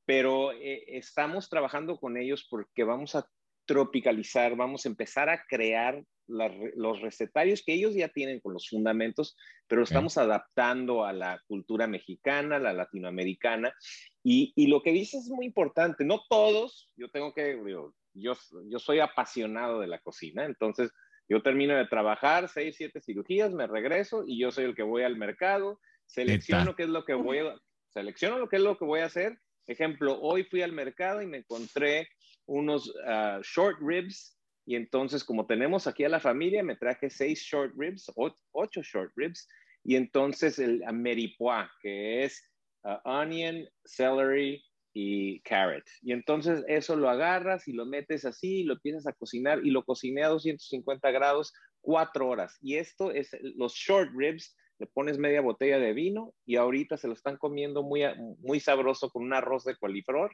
pero 0.05 0.53
eh, 0.53 0.85
estamos 0.89 1.49
trabajando 1.49 1.99
con 1.99 2.17
ellos 2.17 2.47
porque 2.49 2.83
vamos 2.83 3.15
a 3.15 3.29
tropicalizar, 3.67 4.57
vamos 4.57 4.85
a 4.85 4.89
empezar 4.89 5.29
a 5.29 5.45
crear 5.47 6.03
re- 6.29 6.73
los 6.77 7.01
recetarios 7.01 7.63
que 7.65 7.75
ellos 7.75 7.95
ya 7.95 8.09
tienen 8.09 8.41
con 8.41 8.53
los 8.53 8.69
fundamentos, 8.69 9.37
pero 9.67 9.81
lo 9.81 9.85
estamos 9.85 10.19
adaptando 10.19 11.05
a 11.05 11.13
la 11.13 11.41
cultura 11.47 11.87
mexicana, 11.87 12.59
la 12.59 12.73
latinoamericana. 12.73 13.75
Y, 14.23 14.53
y 14.57 14.69
lo 14.69 14.83
que 14.83 14.93
dices 14.93 15.25
es 15.25 15.31
muy 15.31 15.47
importante. 15.47 16.05
No 16.05 16.23
todos, 16.29 16.91
yo 16.97 17.09
tengo 17.09 17.33
que, 17.35 17.57
digo, 17.57 17.95
yo, 18.15 18.35
yo 18.71 18.79
soy 18.79 19.01
apasionado 19.01 19.81
de 19.81 19.89
la 19.89 19.99
cocina, 19.99 20.45
entonces 20.45 20.91
yo 21.29 21.43
termino 21.43 21.75
de 21.75 21.87
trabajar, 21.87 22.49
seis, 22.49 22.77
siete 22.77 23.01
cirugías, 23.01 23.53
me 23.53 23.67
regreso 23.67 24.25
y 24.27 24.39
yo 24.39 24.51
soy 24.51 24.65
el 24.65 24.75
que 24.75 24.83
voy 24.83 25.03
al 25.03 25.17
mercado, 25.17 25.81
selecciono 26.07 26.77
qué 26.77 26.83
es 26.85 26.91
lo 26.91 27.05
que 27.05 27.15
voy 27.15 27.39
a, 27.39 27.57
selecciono 27.89 28.39
lo 28.39 28.49
que 28.49 28.57
es 28.57 28.63
lo 28.63 28.77
que 28.77 28.85
voy 28.85 29.01
a 29.01 29.07
hacer. 29.07 29.39
Ejemplo, 29.67 30.21
hoy 30.21 30.45
fui 30.45 30.61
al 30.61 30.73
mercado 30.73 31.23
y 31.23 31.27
me 31.27 31.39
encontré 31.39 32.09
unos 32.47 32.93
ah, 33.07 33.41
short 33.43 33.79
ribs 33.81 34.39
y 34.67 34.77
entonces 34.77 35.25
como 35.25 35.47
tenemos 35.47 35.87
aquí 35.87 36.05
a 36.05 36.09
la 36.09 36.21
familia, 36.21 36.63
me 36.63 36.77
traje 36.77 37.11
seis 37.11 37.41
short 37.41 37.75
ribs, 37.77 38.11
ocho 38.53 38.83
short 38.83 39.13
ribs 39.17 39.47
y 39.85 39.97
entonces 39.97 40.59
el 40.59 40.83
ameripois, 40.85 41.69
que 41.81 42.25
es 42.25 42.43
ah, 42.85 43.01
onion, 43.05 43.67
celery 43.85 44.65
y 44.95 45.41
carrot. 45.41 45.85
Y 46.03 46.13
entonces 46.13 46.65
eso 46.69 46.97
lo 46.97 47.11
agarras 47.11 47.69
y 47.69 47.73
lo 47.73 47.85
metes 47.85 48.25
así, 48.25 48.61
y 48.61 48.65
lo 48.65 48.75
empiezas 48.75 49.07
a 49.07 49.13
cocinar 49.13 49.65
y 49.65 49.71
lo 49.71 49.85
cociné 49.85 50.23
a 50.23 50.29
250 50.29 51.11
grados 51.11 51.53
cuatro 51.81 52.29
horas. 52.29 52.57
Y 52.63 52.77
esto 52.77 53.11
es 53.11 53.31
los 53.57 53.75
short 53.75 54.11
ribs, 54.17 54.57
le 54.79 54.87
pones 54.87 55.19
media 55.19 55.41
botella 55.41 55.79
de 55.79 55.93
vino 55.93 56.33
y 56.47 56.57
ahorita 56.57 56.97
se 56.97 57.09
lo 57.09 57.15
están 57.15 57.37
comiendo 57.37 57.83
muy, 57.83 58.03
muy 58.39 58.61
sabroso 58.61 59.11
con 59.11 59.23
un 59.23 59.35
arroz 59.35 59.65
de 59.65 59.77
coliflor 59.77 60.33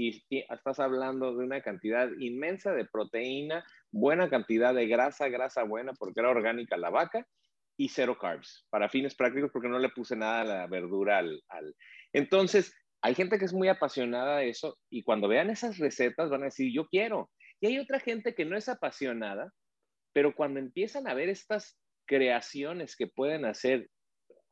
y, 0.00 0.24
estás 0.48 0.80
hablando 0.80 1.36
de 1.36 1.44
una 1.44 1.60
cantidad 1.60 2.08
inmensa 2.18 2.72
de 2.72 2.86
proteína, 2.86 3.64
buena 3.90 4.30
cantidad 4.30 4.74
de 4.74 4.86
grasa, 4.86 5.28
grasa 5.28 5.64
buena 5.64 5.92
porque 5.92 6.20
era 6.20 6.30
orgánica 6.30 6.78
la 6.78 6.90
vaca 6.90 7.26
y 7.76 7.88
cero 7.88 8.16
carbs, 8.18 8.66
para 8.70 8.88
fines 8.88 9.14
prácticos, 9.14 9.50
porque 9.52 9.68
no 9.68 9.78
le 9.78 9.90
puse 9.90 10.16
nada 10.16 10.40
a 10.40 10.44
la 10.44 10.66
verdura 10.66 11.18
al... 11.18 11.42
Entonces, 12.12 12.74
hay 13.02 13.14
gente 13.14 13.38
que 13.38 13.44
es 13.44 13.52
muy 13.52 13.68
apasionada 13.68 14.38
de 14.38 14.50
eso 14.50 14.78
y 14.90 15.02
cuando 15.02 15.28
vean 15.28 15.50
esas 15.50 15.78
recetas 15.78 16.30
van 16.30 16.42
a 16.42 16.46
decir, 16.46 16.72
yo 16.72 16.86
quiero. 16.86 17.30
Y 17.60 17.66
hay 17.66 17.78
otra 17.78 18.00
gente 18.00 18.34
que 18.34 18.44
no 18.44 18.56
es 18.56 18.68
apasionada, 18.68 19.52
pero 20.12 20.34
cuando 20.34 20.60
empiezan 20.60 21.08
a 21.08 21.14
ver 21.14 21.28
estas 21.28 21.78
creaciones 22.06 22.96
que 22.96 23.06
pueden 23.06 23.44
hacer, 23.44 23.88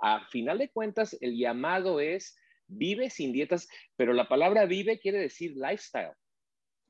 a 0.01 0.27
final 0.29 0.59
de 0.59 0.71
cuentas, 0.71 1.17
el 1.21 1.37
llamado 1.37 2.01
es 2.01 2.39
vive 2.69 3.11
sin 3.11 3.33
dietas, 3.33 3.69
pero 3.97 4.13
la 4.13 4.29
palabra 4.29 4.67
vive 4.67 5.01
quiere 5.01 5.19
decir 5.19 5.55
lifestyle. 5.57 6.13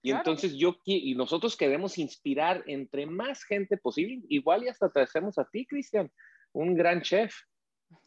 Y 0.03 0.13
entonces 0.13 0.55
yo 0.55 0.77
y 0.85 1.15
nosotros 1.15 1.57
queremos 1.57 1.99
inspirar 1.99 2.63
entre 2.67 3.07
más 3.07 3.43
gente 3.45 3.77
posible, 3.77 4.23
igual 4.29 4.65
y 4.65 4.69
hasta 4.69 4.91
te 4.91 5.01
hacemos 5.01 5.39
a 5.39 5.49
ti, 5.51 5.67
Cristian, 5.67 6.11
un 6.53 6.75
gran 6.75 7.03
chef. 7.03 7.35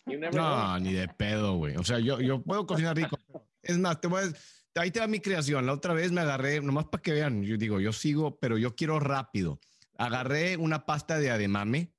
No, 0.05 0.79
ni 0.79 0.93
de 0.93 1.07
pedo, 1.07 1.55
güey. 1.55 1.75
O 1.75 1.83
sea, 1.83 1.99
yo, 1.99 2.21
yo 2.21 2.41
puedo 2.41 2.65
cocinar 2.65 2.95
rico. 2.95 3.17
Es 3.63 3.77
más, 3.77 4.01
te 4.01 4.07
voy 4.07 4.23
a, 4.23 4.81
ahí 4.81 4.89
te 4.89 4.99
va 4.99 5.05
mi 5.05 5.19
creación. 5.19 5.67
La 5.67 5.73
otra 5.73 5.93
vez 5.93 6.11
me 6.11 6.21
agarré, 6.21 6.61
nomás 6.61 6.85
para 6.85 7.03
que 7.03 7.11
vean, 7.11 7.43
yo 7.43 7.57
digo, 7.57 7.79
yo 7.79 7.93
sigo, 7.93 8.39
pero 8.39 8.57
yo 8.57 8.75
quiero 8.75 8.99
rápido. 8.99 9.59
Agarré 9.99 10.57
una 10.57 10.87
pasta 10.87 11.19
de 11.19 11.29
ademame 11.29 11.93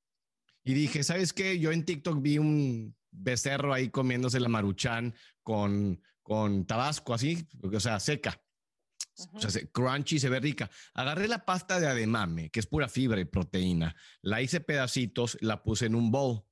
y 0.64 0.74
dije, 0.74 1.04
¿sabes 1.04 1.32
qué? 1.32 1.60
Yo 1.60 1.70
en 1.70 1.84
TikTok 1.84 2.20
vi 2.20 2.38
un 2.38 2.96
becerro 3.12 3.72
ahí 3.72 3.90
comiéndose 3.90 4.40
la 4.40 4.48
maruchan 4.48 5.14
con, 5.42 6.02
con 6.22 6.66
tabasco, 6.66 7.14
así, 7.14 7.46
o 7.62 7.80
sea, 7.80 8.00
seca. 8.00 8.42
O 9.34 9.40
sea, 9.40 9.62
crunchy, 9.70 10.18
se 10.18 10.28
ve 10.28 10.40
rica. 10.40 10.70
Agarré 10.94 11.28
la 11.28 11.44
pasta 11.44 11.78
de 11.78 11.86
ademame, 11.86 12.50
que 12.50 12.60
es 12.60 12.66
pura 12.66 12.88
fibra 12.88 13.20
y 13.20 13.24
proteína. 13.24 13.94
La 14.22 14.40
hice 14.40 14.60
pedacitos, 14.60 15.36
la 15.40 15.62
puse 15.62 15.86
en 15.86 15.94
un 15.94 16.10
bowl. 16.10 16.44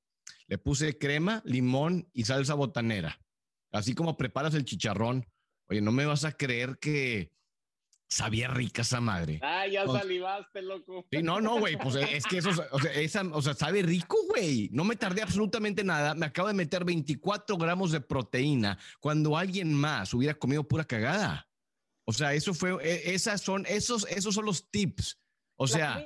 Le 0.47 0.57
puse 0.57 0.97
crema, 0.97 1.41
limón 1.43 2.09
y 2.13 2.25
salsa 2.25 2.53
botanera. 2.53 3.19
Así 3.71 3.95
como 3.95 4.15
preparas 4.15 4.53
el 4.53 4.65
chicharrón. 4.65 5.25
Oye, 5.69 5.81
no 5.81 5.91
me 5.91 6.05
vas 6.05 6.23
a 6.23 6.33
creer 6.33 6.77
que 6.79 7.33
sabía 8.11 8.49
rica 8.49 8.81
esa 8.81 8.99
madre. 8.99 9.39
Ah, 9.41 9.65
ya 9.65 9.87
salivaste, 9.87 10.61
loco. 10.61 11.05
Sí, 11.09 11.23
no, 11.23 11.39
no, 11.39 11.59
güey, 11.59 11.77
pues 11.77 11.95
es 11.95 12.25
que 12.25 12.39
eso, 12.39 12.49
o 12.49 12.79
sea, 12.79 12.91
esa, 12.93 13.21
o 13.31 13.41
sea, 13.41 13.53
sabe 13.53 13.81
rico, 13.81 14.17
güey. 14.27 14.69
No 14.73 14.83
me 14.83 14.97
tardé 14.97 15.21
absolutamente 15.21 15.83
nada. 15.83 16.13
Me 16.13 16.25
acabo 16.25 16.49
de 16.49 16.53
meter 16.53 16.83
24 16.83 17.57
gramos 17.57 17.91
de 17.93 18.01
proteína 18.01 18.77
cuando 18.99 19.37
alguien 19.37 19.73
más 19.73 20.13
hubiera 20.13 20.33
comido 20.33 20.63
pura 20.65 20.83
cagada. 20.83 21.47
O 22.03 22.11
sea, 22.11 22.33
eso 22.33 22.53
fue, 22.53 22.75
e, 22.83 23.13
esas 23.13 23.41
son, 23.41 23.65
esos, 23.65 24.05
esos 24.09 24.35
son 24.35 24.45
los 24.45 24.69
tips. 24.69 25.17
O 25.55 25.65
sea. 25.65 26.05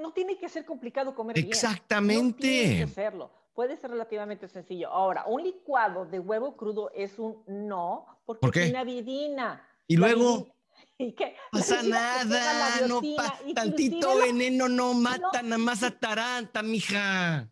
no 0.00 0.12
tiene 0.12 0.36
que 0.36 0.48
ser 0.48 0.64
complicado 0.64 1.14
comer 1.14 1.38
exactamente. 1.38 2.48
Bien. 2.48 2.62
No 2.62 2.68
tiene 2.68 2.86
que 2.86 2.92
serlo. 2.92 3.30
Puede 3.54 3.76
ser 3.76 3.90
relativamente 3.90 4.48
sencillo. 4.48 4.88
Ahora, 4.88 5.24
un 5.26 5.44
licuado 5.44 6.04
de 6.04 6.18
huevo 6.18 6.56
crudo 6.56 6.90
es 6.92 7.16
un 7.20 7.44
no, 7.46 8.06
porque 8.26 8.40
¿Por 8.40 8.50
qué? 8.50 8.64
tiene 8.64 9.60
Y 9.86 9.96
luego. 9.96 10.48
¿Y 10.98 11.12
qué? 11.14 11.36
Pasa 11.50 11.82
nada, 11.84 12.86
no 12.86 13.00
pasa. 13.16 13.38
Tantito 13.54 14.18
veneno 14.18 14.68
no 14.68 14.94
mata, 14.94 15.42
nada 15.42 15.58
más 15.58 15.82
ataranta, 15.82 16.62
mija. 16.62 17.48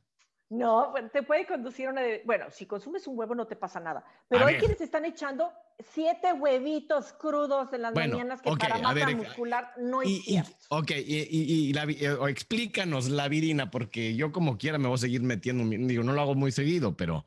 No, 0.48 0.88
pues, 0.92 1.10
te 1.10 1.22
puede 1.22 1.46
conducir 1.46 1.86
a 1.86 1.92
una... 1.92 2.02
Bueno, 2.26 2.44
si 2.50 2.66
consumes 2.66 3.06
un 3.06 3.18
huevo 3.18 3.34
no 3.34 3.46
te 3.46 3.56
pasa 3.56 3.80
nada. 3.80 4.04
Pero 4.28 4.44
hay 4.44 4.58
quienes 4.58 4.82
están 4.82 5.06
echando 5.06 5.50
siete 5.78 6.34
huevitos 6.34 7.14
crudos 7.14 7.72
en 7.72 7.80
las 7.80 7.94
mañanas 7.94 8.42
que 8.42 8.50
para 8.50 8.78
masa 8.78 9.10
muscular 9.16 9.72
no 9.78 10.02
es 10.02 10.22
cierto. 10.22 10.52
ok, 10.68 10.90
y, 10.90 11.72
eh, 11.74 12.16
explícanos 12.28 13.08
la 13.08 13.28
virina, 13.28 13.70
porque 13.70 14.14
yo 14.14 14.30
como 14.30 14.58
quiera 14.58 14.76
me 14.76 14.88
voy 14.88 14.96
a 14.96 14.98
seguir 14.98 15.22
metiendo, 15.22 15.64
digo, 15.64 16.04
no 16.04 16.12
lo 16.12 16.20
hago 16.20 16.34
muy 16.34 16.52
seguido, 16.52 16.96
pero... 16.98 17.24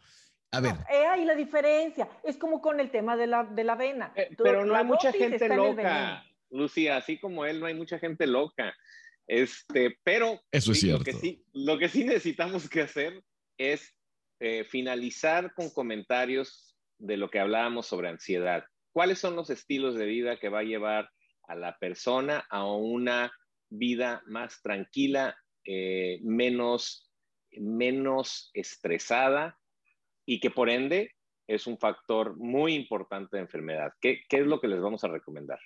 A 0.56 0.62
ver. 0.62 0.74
No, 0.74 1.12
ahí 1.12 1.26
la 1.26 1.36
diferencia. 1.36 2.08
Es 2.24 2.38
como 2.38 2.62
con 2.62 2.80
el 2.80 2.90
tema 2.90 3.18
de 3.18 3.28
la, 3.28 3.44
de 3.44 3.64
la 3.64 3.74
avena. 3.74 4.14
Eh, 4.16 4.30
pero 4.38 4.66
no 4.66 4.76
hay 4.76 4.86
mucha 4.86 5.12
gente 5.12 5.50
loca, 5.50 6.24
Lucía, 6.50 6.98
así 6.98 7.20
como 7.20 7.46
él, 7.46 7.60
no 7.60 7.66
hay 7.66 7.74
mucha 7.74 8.00
gente 8.00 8.26
loca. 8.26 8.74
Este, 9.28 9.98
pero 10.04 10.42
eso 10.52 10.72
es 10.72 10.80
cierto. 10.80 11.00
Lo 11.00 11.04
que, 11.04 11.14
sí, 11.14 11.44
lo 11.54 11.78
que 11.78 11.90
sí 11.90 12.04
necesitamos 12.06 12.70
que 12.70 12.82
hacer 12.82 13.24
es 13.58 13.94
eh, 14.40 14.64
finalizar 14.64 15.54
con 15.54 15.70
comentarios 15.70 16.78
de 16.98 17.18
lo 17.18 17.30
que 17.30 17.40
hablábamos 17.40 17.88
sobre 17.88 18.10
ansiedad. 18.10 18.64
¿Cuáles 18.94 19.20
son 19.20 19.36
los 19.36 19.50
estilos 19.50 19.96
de 19.96 20.06
vida 20.06 20.38
que 20.38 20.50
va 20.50 20.60
a 20.60 20.64
llevar 20.64 21.10
a 21.48 21.56
la 21.56 21.78
persona 21.78 22.46
a 22.50 22.66
una 22.66 23.32
vida 23.70 24.24
más 24.26 24.62
tranquila, 24.62 25.36
eh, 25.66 26.20
menos, 26.24 27.12
menos 27.52 28.52
estresada 28.54 29.60
y 30.25 30.39
que 30.39 30.50
por 30.50 30.70
ende 30.70 31.12
es 31.48 31.67
un 31.67 31.77
factor 31.77 32.36
muy 32.38 32.74
importante 32.74 33.38
de 33.38 33.44
enfermedad? 33.44 33.94
¿Qué, 34.01 34.24
es 34.29 34.46
lo 34.46 34.60
que 34.60 34.67
les 34.67 34.82
vamos 34.82 35.03
a 35.03 35.08
recomendar? 35.08 35.60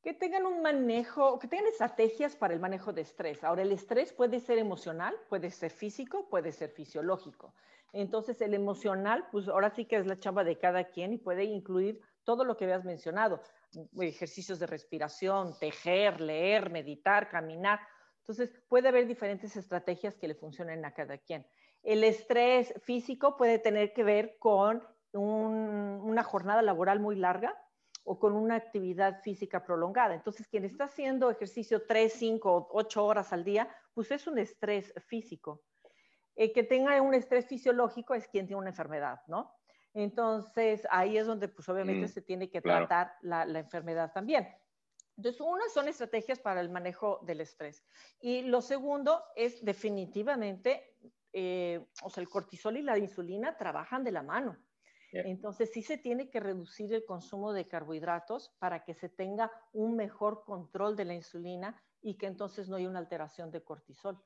que 0.00 0.14
tengan 0.14 0.46
un 0.46 0.62
manejo, 0.62 1.38
que 1.38 1.48
tengan 1.48 1.66
estrategias 1.66 2.36
para 2.36 2.54
el 2.54 2.60
manejo 2.60 2.92
de 2.92 3.02
estrés. 3.02 3.42
Ahora, 3.42 3.62
el 3.62 3.72
estrés 3.72 4.12
puede 4.12 4.38
ser 4.38 4.56
emocional, 4.56 5.14
puede 5.28 5.50
ser 5.50 5.70
físico, 5.70 6.28
puede 6.30 6.52
ser 6.52 6.70
fisiológico. 6.70 7.52
Entonces, 7.92 8.40
el 8.40 8.54
emocional, 8.54 9.26
pues 9.32 9.48
ahora 9.48 9.70
sí 9.70 9.86
que 9.86 9.96
es 9.96 10.06
la 10.06 10.18
chamba 10.18 10.44
de 10.44 10.56
cada 10.56 10.84
quien 10.84 11.12
y 11.12 11.18
puede 11.18 11.44
incluir 11.44 12.00
todo 12.24 12.44
lo 12.44 12.56
que 12.56 12.64
habías 12.64 12.84
mencionado, 12.84 13.42
ejercicios 14.00 14.58
de 14.58 14.66
respiración, 14.66 15.58
tejer, 15.58 16.20
leer, 16.20 16.70
meditar, 16.70 17.28
caminar. 17.28 17.80
Entonces, 18.20 18.50
puede 18.68 18.88
haber 18.88 19.06
diferentes 19.06 19.56
estrategias 19.56 20.16
que 20.16 20.28
le 20.28 20.34
funcionen 20.34 20.84
a 20.84 20.94
cada 20.94 21.18
quien. 21.18 21.46
El 21.82 22.04
estrés 22.04 22.74
físico 22.82 23.36
puede 23.36 23.58
tener 23.58 23.92
que 23.92 24.04
ver 24.04 24.36
con 24.38 24.82
una 25.12 26.22
jornada 26.22 26.62
laboral 26.62 27.00
muy 27.00 27.16
larga, 27.16 27.56
o 28.10 28.18
con 28.18 28.32
una 28.32 28.54
actividad 28.54 29.20
física 29.20 29.62
prolongada. 29.62 30.14
Entonces, 30.14 30.48
quien 30.48 30.64
está 30.64 30.84
haciendo 30.84 31.30
ejercicio 31.30 31.84
3, 31.86 32.10
5, 32.10 32.68
8 32.72 33.04
horas 33.04 33.34
al 33.34 33.44
día, 33.44 33.68
pues 33.92 34.10
es 34.10 34.26
un 34.26 34.38
estrés 34.38 34.94
físico. 35.06 35.62
El 36.34 36.54
que 36.54 36.62
tenga 36.62 37.00
un 37.02 37.12
estrés 37.12 37.46
fisiológico 37.46 38.14
es 38.14 38.26
quien 38.26 38.46
tiene 38.46 38.60
una 38.60 38.70
enfermedad, 38.70 39.20
¿no? 39.26 39.52
Entonces, 39.92 40.86
ahí 40.90 41.18
es 41.18 41.26
donde, 41.26 41.48
pues 41.48 41.68
obviamente 41.68 42.06
mm, 42.06 42.08
se 42.08 42.22
tiene 42.22 42.48
que 42.48 42.62
tratar 42.62 43.12
la, 43.20 43.42
enfermedad 43.42 44.10
también. 44.14 44.48
Entonces, 45.18 45.42
una 45.42 45.68
son 45.68 45.86
estrategias 45.88 46.38
para 46.38 46.62
el 46.62 46.70
manejo 46.70 47.20
del 47.24 47.42
estrés. 47.42 47.84
Y 48.20 48.40
lo 48.40 48.62
segundo 48.62 49.22
es 49.36 49.62
definitivamente, 49.62 50.96
eh, 51.32 51.86
o 52.02 52.10
sea, 52.10 52.22
el 52.22 52.28
cortisol 52.28 52.76
y 52.76 52.82
la 52.82 52.98
insulina 52.98 53.56
trabajan 53.56 54.04
de 54.04 54.12
la 54.12 54.22
mano. 54.22 54.56
Entonces 55.10 55.70
sí 55.72 55.82
se 55.82 55.96
tiene 55.96 56.28
que 56.28 56.38
reducir 56.38 56.92
el 56.92 57.04
consumo 57.06 57.54
de 57.54 57.66
carbohidratos 57.66 58.54
para 58.58 58.84
que 58.84 58.92
se 58.92 59.08
tenga 59.08 59.50
un 59.72 59.96
mejor 59.96 60.44
control 60.44 60.96
de 60.96 61.06
la 61.06 61.14
insulina 61.14 61.82
y 62.02 62.18
que 62.18 62.26
entonces 62.26 62.68
no 62.68 62.76
haya 62.76 62.90
una 62.90 62.98
alteración 62.98 63.50
de 63.50 63.64
cortisol. 63.64 64.22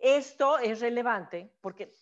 Esto 0.00 0.58
es 0.58 0.80
relevante 0.80 1.52
porque 1.60 1.92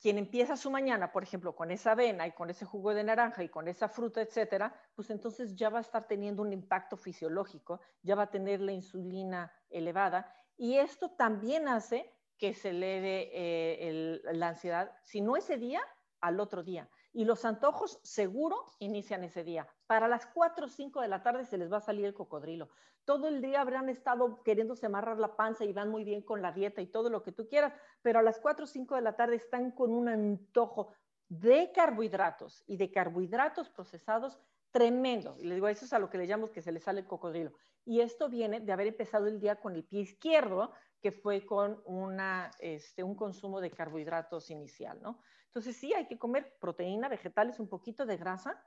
quien 0.00 0.18
empieza 0.18 0.56
su 0.56 0.70
mañana, 0.70 1.12
por 1.12 1.22
ejemplo, 1.22 1.56
con 1.56 1.70
esa 1.70 1.92
avena 1.92 2.26
y 2.26 2.32
con 2.32 2.50
ese 2.50 2.64
jugo 2.64 2.94
de 2.94 3.04
naranja 3.04 3.42
y 3.42 3.48
con 3.48 3.68
esa 3.68 3.88
fruta, 3.88 4.20
etcétera, 4.20 4.74
pues 4.94 5.10
entonces 5.10 5.56
ya 5.56 5.70
va 5.70 5.78
a 5.78 5.82
estar 5.82 6.06
teniendo 6.06 6.42
un 6.42 6.52
impacto 6.52 6.96
fisiológico, 6.96 7.80
ya 8.02 8.14
va 8.14 8.24
a 8.24 8.30
tener 8.30 8.60
la 8.60 8.72
insulina 8.72 9.52
elevada 9.70 10.32
y 10.56 10.76
esto 10.76 11.10
también 11.12 11.68
hace 11.68 12.14
que 12.38 12.54
se 12.54 12.70
eleve 12.70 13.30
eh, 13.32 14.20
la 14.32 14.48
ansiedad, 14.48 14.92
si 15.02 15.20
no 15.20 15.36
ese 15.36 15.56
día, 15.56 15.82
al 16.20 16.40
otro 16.40 16.62
día. 16.62 16.88
Y 17.12 17.24
los 17.24 17.44
antojos 17.44 18.00
seguro 18.02 18.64
inician 18.78 19.22
ese 19.24 19.44
día. 19.44 19.68
Para 19.86 20.08
las 20.08 20.26
4 20.26 20.66
o 20.66 20.68
5 20.68 21.00
de 21.00 21.08
la 21.08 21.22
tarde 21.22 21.44
se 21.44 21.58
les 21.58 21.72
va 21.72 21.76
a 21.76 21.80
salir 21.80 22.06
el 22.06 22.14
cocodrilo. 22.14 22.70
Todo 23.04 23.28
el 23.28 23.42
día 23.42 23.60
habrán 23.60 23.88
estado 23.88 24.42
queriéndose 24.42 24.86
amarrar 24.86 25.18
la 25.18 25.36
panza 25.36 25.64
y 25.64 25.72
van 25.72 25.90
muy 25.90 26.04
bien 26.04 26.22
con 26.22 26.40
la 26.40 26.52
dieta 26.52 26.80
y 26.80 26.86
todo 26.86 27.10
lo 27.10 27.22
que 27.22 27.32
tú 27.32 27.46
quieras, 27.46 27.74
pero 28.00 28.18
a 28.18 28.22
las 28.22 28.40
4 28.40 28.64
o 28.64 28.66
5 28.66 28.94
de 28.94 29.02
la 29.02 29.14
tarde 29.14 29.36
están 29.36 29.70
con 29.72 29.92
un 29.92 30.08
antojo 30.08 30.94
de 31.28 31.70
carbohidratos 31.72 32.64
y 32.66 32.78
de 32.78 32.90
carbohidratos 32.90 33.68
procesados 33.68 34.38
tremendo. 34.70 35.36
Y 35.38 35.44
les 35.44 35.56
digo, 35.56 35.68
eso 35.68 35.84
es 35.84 35.92
a 35.92 35.98
lo 35.98 36.10
que 36.10 36.18
le 36.18 36.26
llamamos 36.26 36.50
que 36.50 36.62
se 36.62 36.72
les 36.72 36.82
sale 36.82 37.00
el 37.00 37.06
cocodrilo. 37.06 37.52
Y 37.84 38.00
esto 38.00 38.28
viene 38.28 38.60
de 38.60 38.72
haber 38.72 38.88
empezado 38.88 39.26
el 39.26 39.38
día 39.38 39.60
con 39.60 39.74
el 39.76 39.84
pie 39.84 40.00
izquierdo, 40.00 40.72
que 41.04 41.12
fue 41.12 41.44
con 41.44 41.82
una, 41.84 42.50
este, 42.60 43.02
un 43.02 43.14
consumo 43.14 43.60
de 43.60 43.70
carbohidratos 43.70 44.48
inicial, 44.48 44.98
¿no? 45.02 45.20
Entonces 45.48 45.76
sí, 45.76 45.92
hay 45.92 46.06
que 46.06 46.16
comer 46.16 46.56
proteína, 46.58 47.10
vegetales, 47.10 47.60
un 47.60 47.68
poquito 47.68 48.06
de 48.06 48.16
grasa, 48.16 48.58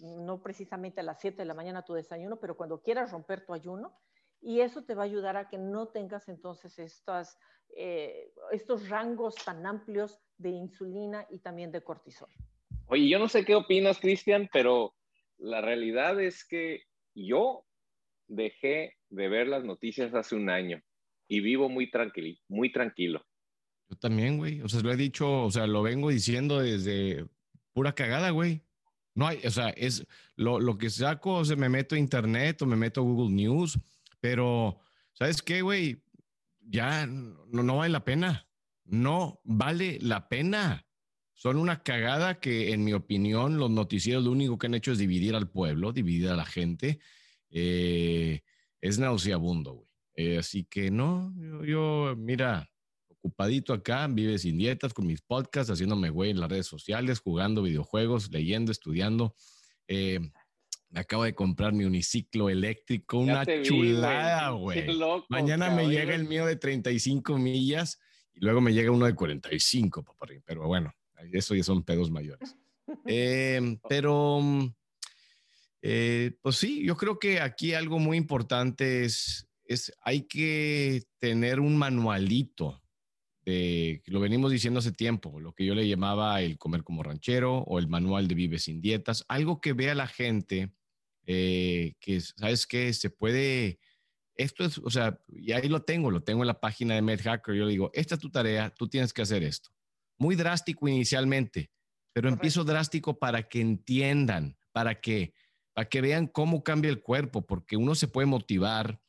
no 0.00 0.42
precisamente 0.42 1.00
a 1.00 1.02
las 1.02 1.20
7 1.20 1.36
de 1.36 1.44
la 1.44 1.52
mañana 1.52 1.84
tu 1.84 1.92
desayuno, 1.92 2.40
pero 2.40 2.56
cuando 2.56 2.80
quieras 2.80 3.12
romper 3.12 3.44
tu 3.44 3.52
ayuno, 3.52 3.94
y 4.40 4.60
eso 4.60 4.82
te 4.84 4.94
va 4.94 5.02
a 5.02 5.04
ayudar 5.04 5.36
a 5.36 5.50
que 5.50 5.58
no 5.58 5.88
tengas 5.88 6.30
entonces 6.30 6.78
estas, 6.78 7.38
eh, 7.76 8.32
estos 8.50 8.88
rangos 8.88 9.34
tan 9.34 9.66
amplios 9.66 10.18
de 10.38 10.48
insulina 10.48 11.26
y 11.28 11.40
también 11.40 11.70
de 11.70 11.82
cortisol. 11.82 12.30
Oye, 12.86 13.10
yo 13.10 13.18
no 13.18 13.28
sé 13.28 13.44
qué 13.44 13.54
opinas, 13.54 14.00
Cristian, 14.00 14.48
pero 14.50 14.94
la 15.36 15.60
realidad 15.60 16.18
es 16.18 16.46
que 16.46 16.84
yo 17.14 17.66
dejé 18.26 18.96
de 19.10 19.28
ver 19.28 19.48
las 19.48 19.64
noticias 19.64 20.14
hace 20.14 20.34
un 20.34 20.48
año 20.48 20.82
y 21.28 21.40
vivo 21.40 21.68
muy 21.68 21.90
tranquilo, 21.90 22.38
muy 22.48 22.72
tranquilo. 22.72 23.24
Yo 23.88 23.96
también, 23.96 24.38
güey. 24.38 24.60
O 24.62 24.68
sea, 24.68 24.80
lo 24.80 24.92
he 24.92 24.96
dicho, 24.96 25.44
o 25.44 25.50
sea, 25.50 25.66
lo 25.66 25.82
vengo 25.82 26.10
diciendo 26.10 26.60
desde 26.60 27.26
pura 27.72 27.94
cagada, 27.94 28.30
güey. 28.30 28.62
No 29.14 29.26
hay, 29.26 29.38
o 29.44 29.50
sea, 29.50 29.70
es 29.70 30.06
lo, 30.36 30.60
lo 30.60 30.78
que 30.78 30.90
saco, 30.90 31.34
o 31.34 31.44
sea, 31.44 31.56
me 31.56 31.68
meto 31.68 31.94
a 31.94 31.98
internet 31.98 32.62
o 32.62 32.66
me 32.66 32.76
meto 32.76 33.00
a 33.00 33.04
Google 33.04 33.34
News, 33.34 33.78
pero, 34.20 34.80
¿sabes 35.12 35.42
qué, 35.42 35.62
güey? 35.62 36.02
Ya 36.60 37.06
no, 37.06 37.62
no 37.62 37.76
vale 37.76 37.92
la 37.92 38.04
pena. 38.04 38.46
No 38.84 39.40
vale 39.44 39.98
la 40.00 40.28
pena. 40.28 40.86
Son 41.34 41.56
una 41.56 41.82
cagada 41.82 42.40
que, 42.40 42.72
en 42.72 42.84
mi 42.84 42.92
opinión, 42.92 43.58
los 43.58 43.70
noticieros 43.70 44.24
lo 44.24 44.32
único 44.32 44.58
que 44.58 44.66
han 44.66 44.74
hecho 44.74 44.92
es 44.92 44.98
dividir 44.98 45.34
al 45.34 45.50
pueblo, 45.50 45.92
dividir 45.92 46.28
a 46.28 46.36
la 46.36 46.46
gente. 46.46 47.00
Eh, 47.50 48.42
es 48.80 48.98
nauseabundo, 48.98 49.72
güey. 49.74 49.87
Eh, 50.20 50.36
así 50.36 50.64
que 50.64 50.90
no, 50.90 51.32
yo, 51.64 52.16
mira, 52.16 52.68
ocupadito 53.08 53.72
acá, 53.72 54.04
vive 54.08 54.36
sin 54.40 54.58
dietas, 54.58 54.92
con 54.92 55.06
mis 55.06 55.22
podcasts, 55.22 55.70
haciéndome 55.70 56.10
güey 56.10 56.32
en 56.32 56.40
las 56.40 56.50
redes 56.50 56.66
sociales, 56.66 57.20
jugando 57.20 57.62
videojuegos, 57.62 58.28
leyendo, 58.32 58.72
estudiando. 58.72 59.36
Eh, 59.86 60.18
me 60.90 60.98
acabo 60.98 61.22
de 61.22 61.36
comprar 61.36 61.72
mi 61.72 61.84
uniciclo 61.84 62.50
eléctrico, 62.50 63.18
una 63.18 63.46
chulada, 63.62 64.50
güey. 64.50 64.88
Mañana 65.28 65.70
me 65.70 65.88
llega 65.88 66.16
el 66.16 66.24
mío 66.24 66.46
de 66.46 66.56
35 66.56 67.38
millas 67.38 68.00
y 68.34 68.40
luego 68.40 68.60
me 68.60 68.72
llega 68.72 68.90
uno 68.90 69.06
de 69.06 69.14
45, 69.14 70.02
papá. 70.02 70.26
Pero 70.44 70.66
bueno, 70.66 70.92
eso 71.30 71.54
ya 71.54 71.62
son 71.62 71.84
pedos 71.84 72.10
mayores. 72.10 72.56
Em, 73.04 73.78
pero, 73.88 74.40
eh, 75.80 76.32
pues 76.42 76.56
sí, 76.56 76.82
yo 76.84 76.96
creo 76.96 77.20
que 77.20 77.40
aquí 77.40 77.74
algo 77.74 78.00
muy 78.00 78.16
importante 78.16 79.04
es, 79.04 79.47
es, 79.68 79.92
hay 80.02 80.22
que 80.22 81.04
tener 81.18 81.60
un 81.60 81.76
manualito 81.76 82.82
de, 83.44 84.02
lo 84.06 84.20
venimos 84.20 84.50
diciendo 84.50 84.80
hace 84.80 84.92
tiempo, 84.92 85.38
lo 85.40 85.52
que 85.54 85.64
yo 85.64 85.74
le 85.74 85.86
llamaba 85.86 86.42
el 86.42 86.58
comer 86.58 86.82
como 86.82 87.02
ranchero 87.02 87.58
o 87.58 87.78
el 87.78 87.86
manual 87.86 88.26
de 88.26 88.34
vive 88.34 88.58
sin 88.58 88.80
dietas, 88.80 89.24
algo 89.28 89.60
que 89.60 89.72
vea 89.72 89.94
la 89.94 90.06
gente, 90.06 90.72
eh, 91.26 91.94
que, 92.00 92.20
¿sabes 92.20 92.66
qué? 92.66 92.92
Se 92.92 93.10
puede, 93.10 93.78
esto 94.34 94.64
es, 94.64 94.78
o 94.78 94.90
sea, 94.90 95.20
y 95.28 95.52
ahí 95.52 95.68
lo 95.68 95.82
tengo, 95.82 96.10
lo 96.10 96.22
tengo 96.24 96.42
en 96.42 96.48
la 96.48 96.60
página 96.60 96.94
de 96.94 97.02
MedHacker, 97.02 97.54
yo 97.54 97.64
le 97.64 97.70
digo, 97.70 97.90
esta 97.94 98.16
es 98.16 98.20
tu 98.20 98.30
tarea, 98.30 98.70
tú 98.70 98.88
tienes 98.88 99.12
que 99.12 99.22
hacer 99.22 99.42
esto 99.42 99.70
muy 100.18 100.34
drástico 100.36 100.88
inicialmente, 100.88 101.70
pero 102.12 102.28
empiezo 102.28 102.64
drástico 102.64 103.18
para 103.18 103.48
que 103.48 103.60
entiendan, 103.60 104.58
para 104.72 105.00
que, 105.00 105.32
para 105.72 105.88
que 105.88 106.00
vean 106.00 106.26
cómo 106.26 106.62
cambia 106.62 106.90
el 106.90 107.00
cuerpo, 107.00 107.46
porque 107.46 107.76
uno 107.76 107.94
se 107.94 108.08
puede 108.08 108.26
motivar 108.26 109.00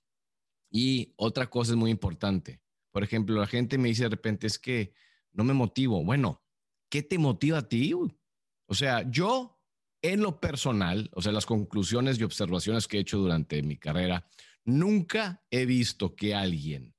y 0.69 1.13
otra 1.15 1.49
cosa 1.49 1.71
es 1.71 1.77
muy 1.77 1.91
importante. 1.91 2.61
Por 2.91 3.03
ejemplo, 3.03 3.39
la 3.39 3.47
gente 3.47 3.77
me 3.77 3.89
dice 3.89 4.03
de 4.03 4.09
repente 4.09 4.47
es 4.47 4.59
que 4.59 4.93
no 5.31 5.43
me 5.43 5.53
motivo. 5.53 6.03
Bueno, 6.03 6.43
¿qué 6.89 7.03
te 7.03 7.17
motiva 7.17 7.59
a 7.59 7.67
ti? 7.67 7.93
O 7.93 8.73
sea, 8.73 9.09
yo 9.09 9.59
en 10.01 10.21
lo 10.21 10.39
personal, 10.39 11.09
o 11.13 11.21
sea, 11.21 11.31
las 11.31 11.45
conclusiones 11.45 12.19
y 12.19 12.23
observaciones 12.23 12.87
que 12.87 12.97
he 12.97 13.01
hecho 13.01 13.17
durante 13.17 13.61
mi 13.63 13.77
carrera, 13.77 14.27
nunca 14.63 15.43
he 15.51 15.65
visto 15.65 16.15
que 16.15 16.35
alguien 16.35 16.95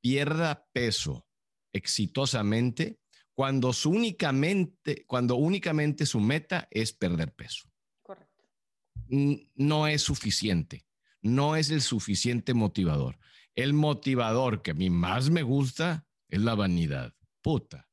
pierda 0.00 0.68
peso 0.72 1.26
exitosamente 1.72 3.00
cuando, 3.34 3.72
su 3.72 3.90
únicamente, 3.90 5.04
cuando 5.06 5.36
únicamente 5.36 6.04
su 6.04 6.20
meta 6.20 6.68
es 6.70 6.92
perder 6.92 7.32
peso. 7.32 7.70
Correcto. 8.02 8.44
No 9.08 9.86
es 9.86 10.02
suficiente, 10.02 10.84
no 11.22 11.56
es 11.56 11.70
el 11.70 11.80
suficiente 11.80 12.52
motivador. 12.54 13.18
El 13.54 13.72
motivador 13.72 14.62
que 14.62 14.72
a 14.72 14.74
mí 14.74 14.90
más 14.90 15.30
me 15.30 15.42
gusta 15.42 16.06
es 16.28 16.40
la 16.40 16.54
vanidad. 16.54 17.14
Puta. 17.40 17.88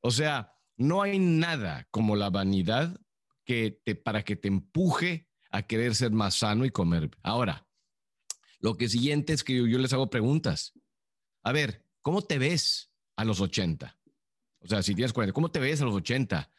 O 0.00 0.10
sea, 0.10 0.52
no 0.76 1.02
hay 1.02 1.18
nada 1.18 1.86
como 1.90 2.16
la 2.16 2.30
vanidad 2.30 2.98
que 3.44 3.80
te, 3.84 3.94
para 3.94 4.22
que 4.22 4.36
te 4.36 4.48
empuje 4.48 5.28
a 5.50 5.62
querer 5.62 5.94
ser 5.94 6.12
más 6.12 6.36
sano 6.36 6.64
y 6.64 6.70
comer. 6.70 7.10
Ahora, 7.22 7.68
lo 8.60 8.76
que 8.76 8.88
siguiente 8.88 9.32
es 9.32 9.44
que 9.44 9.56
yo, 9.56 9.66
yo 9.66 9.78
les 9.78 9.92
hago 9.92 10.08
preguntas. 10.08 10.72
A 11.42 11.52
ver, 11.52 11.86
¿cómo 12.02 12.22
te 12.22 12.38
ves 12.38 12.92
a 13.16 13.24
los 13.24 13.40
80? 13.40 13.98
O 14.60 14.68
sea, 14.68 14.82
si 14.82 14.94
tienes 14.94 15.12
40, 15.12 15.34
¿cómo 15.34 15.50
te 15.50 15.58
ves 15.58 15.80
a 15.80 15.84
los 15.84 15.94
80? 15.94 16.50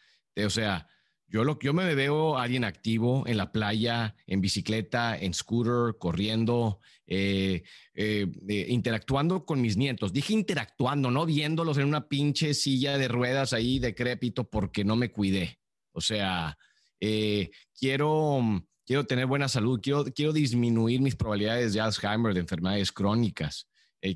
O 0.46 0.50
sea, 0.50 0.88
yo, 1.32 1.46
lo, 1.46 1.58
yo 1.60 1.74
me 1.74 1.96
veo 1.96 2.38
alguien 2.38 2.66
activo 2.66 3.24
en 3.26 3.38
la 3.38 3.54
playa, 3.54 4.16
en 4.28 4.42
bicicleta, 4.42 5.18
en 5.18 5.34
scooter, 5.34 5.98
corriendo, 5.98 6.80
eh, 7.08 7.64
eh, 7.94 8.28
eh, 8.50 8.66
interactuando 8.68 9.46
con 9.46 9.62
mis 9.62 9.78
nietos. 9.78 10.12
Dije 10.12 10.34
interactuando, 10.34 11.10
no 11.10 11.26
viéndolos 11.26 11.78
en 11.78 11.86
una 11.86 12.10
pinche 12.10 12.54
silla 12.54 12.98
de 12.98 13.08
ruedas 13.08 13.54
ahí 13.54 13.80
decrépito 13.80 14.50
porque 14.50 14.84
no 14.84 14.98
me 14.98 15.12
cuidé. 15.12 15.60
O 15.94 16.02
sea, 16.02 16.58
quiero, 17.00 18.64
quiero 18.86 19.06
tener 19.06 19.26
buena 19.26 19.48
salud, 19.48 19.80
quiero, 19.82 20.04
quiero 20.06 20.34
disminuir 20.34 21.00
mis 21.00 21.16
probabilidades 21.16 21.74
de 21.74 21.80
Alzheimer, 21.80 22.34
de 22.34 22.42
enfermedades 22.42 22.92
crónicas. 22.92 23.70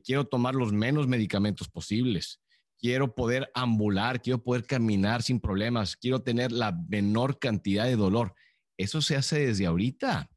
quiero 0.03 0.25
tomar 0.25 0.53
los 0.53 0.73
menos 0.73 1.07
medicamentos 1.07 1.69
posibles 1.69 2.41
quiero 2.85 3.15
poder 3.15 3.49
ambular, 3.55 4.21
quiero 4.21 4.43
poder 4.43 4.63
caminar 4.67 5.23
sin 5.23 5.39
problemas, 5.39 5.95
quiero 5.97 6.21
tener 6.21 6.51
la 6.51 6.71
menor 6.71 7.39
cantidad 7.39 7.85
de 7.85 7.95
dolor. 7.95 8.35
Eso 8.77 9.01
se 9.01 9.15
hace 9.15 9.47
desde 9.47 9.65
ahorita. 9.65 10.29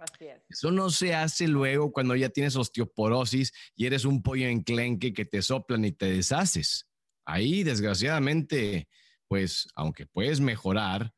Así 0.00 0.24
es. 0.24 0.42
Eso 0.48 0.72
no 0.72 0.90
se 0.90 1.14
hace 1.14 1.46
luego 1.46 1.92
cuando 1.92 2.16
ya 2.16 2.28
tienes 2.28 2.56
osteoporosis 2.56 3.52
y 3.76 3.86
eres 3.86 4.04
un 4.04 4.20
pollo 4.20 4.48
enclenque 4.48 5.12
que 5.12 5.26
te 5.26 5.40
soplan 5.42 5.84
y 5.84 5.92
te 5.92 6.06
deshaces. 6.06 6.88
Ahí, 7.24 7.62
desgraciadamente, 7.62 8.88
pues, 9.28 9.68
aunque 9.76 10.06
puedes 10.06 10.40
mejorar, 10.40 11.12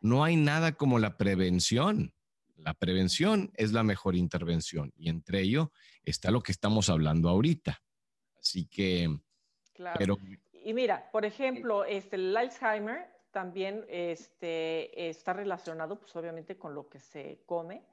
no 0.00 0.24
hay 0.24 0.36
nada 0.36 0.72
como 0.72 0.98
la 0.98 1.18
prevención. 1.18 2.14
La 2.56 2.72
prevención 2.72 3.52
es 3.56 3.72
la 3.72 3.82
mejor 3.82 4.16
intervención 4.16 4.90
y 4.96 5.10
entre 5.10 5.42
ello 5.42 5.70
está 6.02 6.30
lo 6.30 6.40
que 6.40 6.52
estamos 6.52 6.88
hablando 6.88 7.28
ahorita. 7.28 7.82
Así 8.38 8.64
que 8.64 9.18
Claro. 9.74 10.18
y 10.52 10.72
mira, 10.72 11.10
por 11.10 11.24
ejemplo, 11.24 11.84
este, 11.84 12.16
el 12.16 12.36
Alzheimer 12.36 13.08
también 13.32 13.84
este, 13.88 15.08
está 15.08 15.32
relacionado, 15.32 15.98
pues 15.98 16.14
obviamente, 16.14 16.56
con 16.56 16.74
lo 16.74 16.88
que 16.88 17.00
se 17.00 17.42
come 17.44 17.84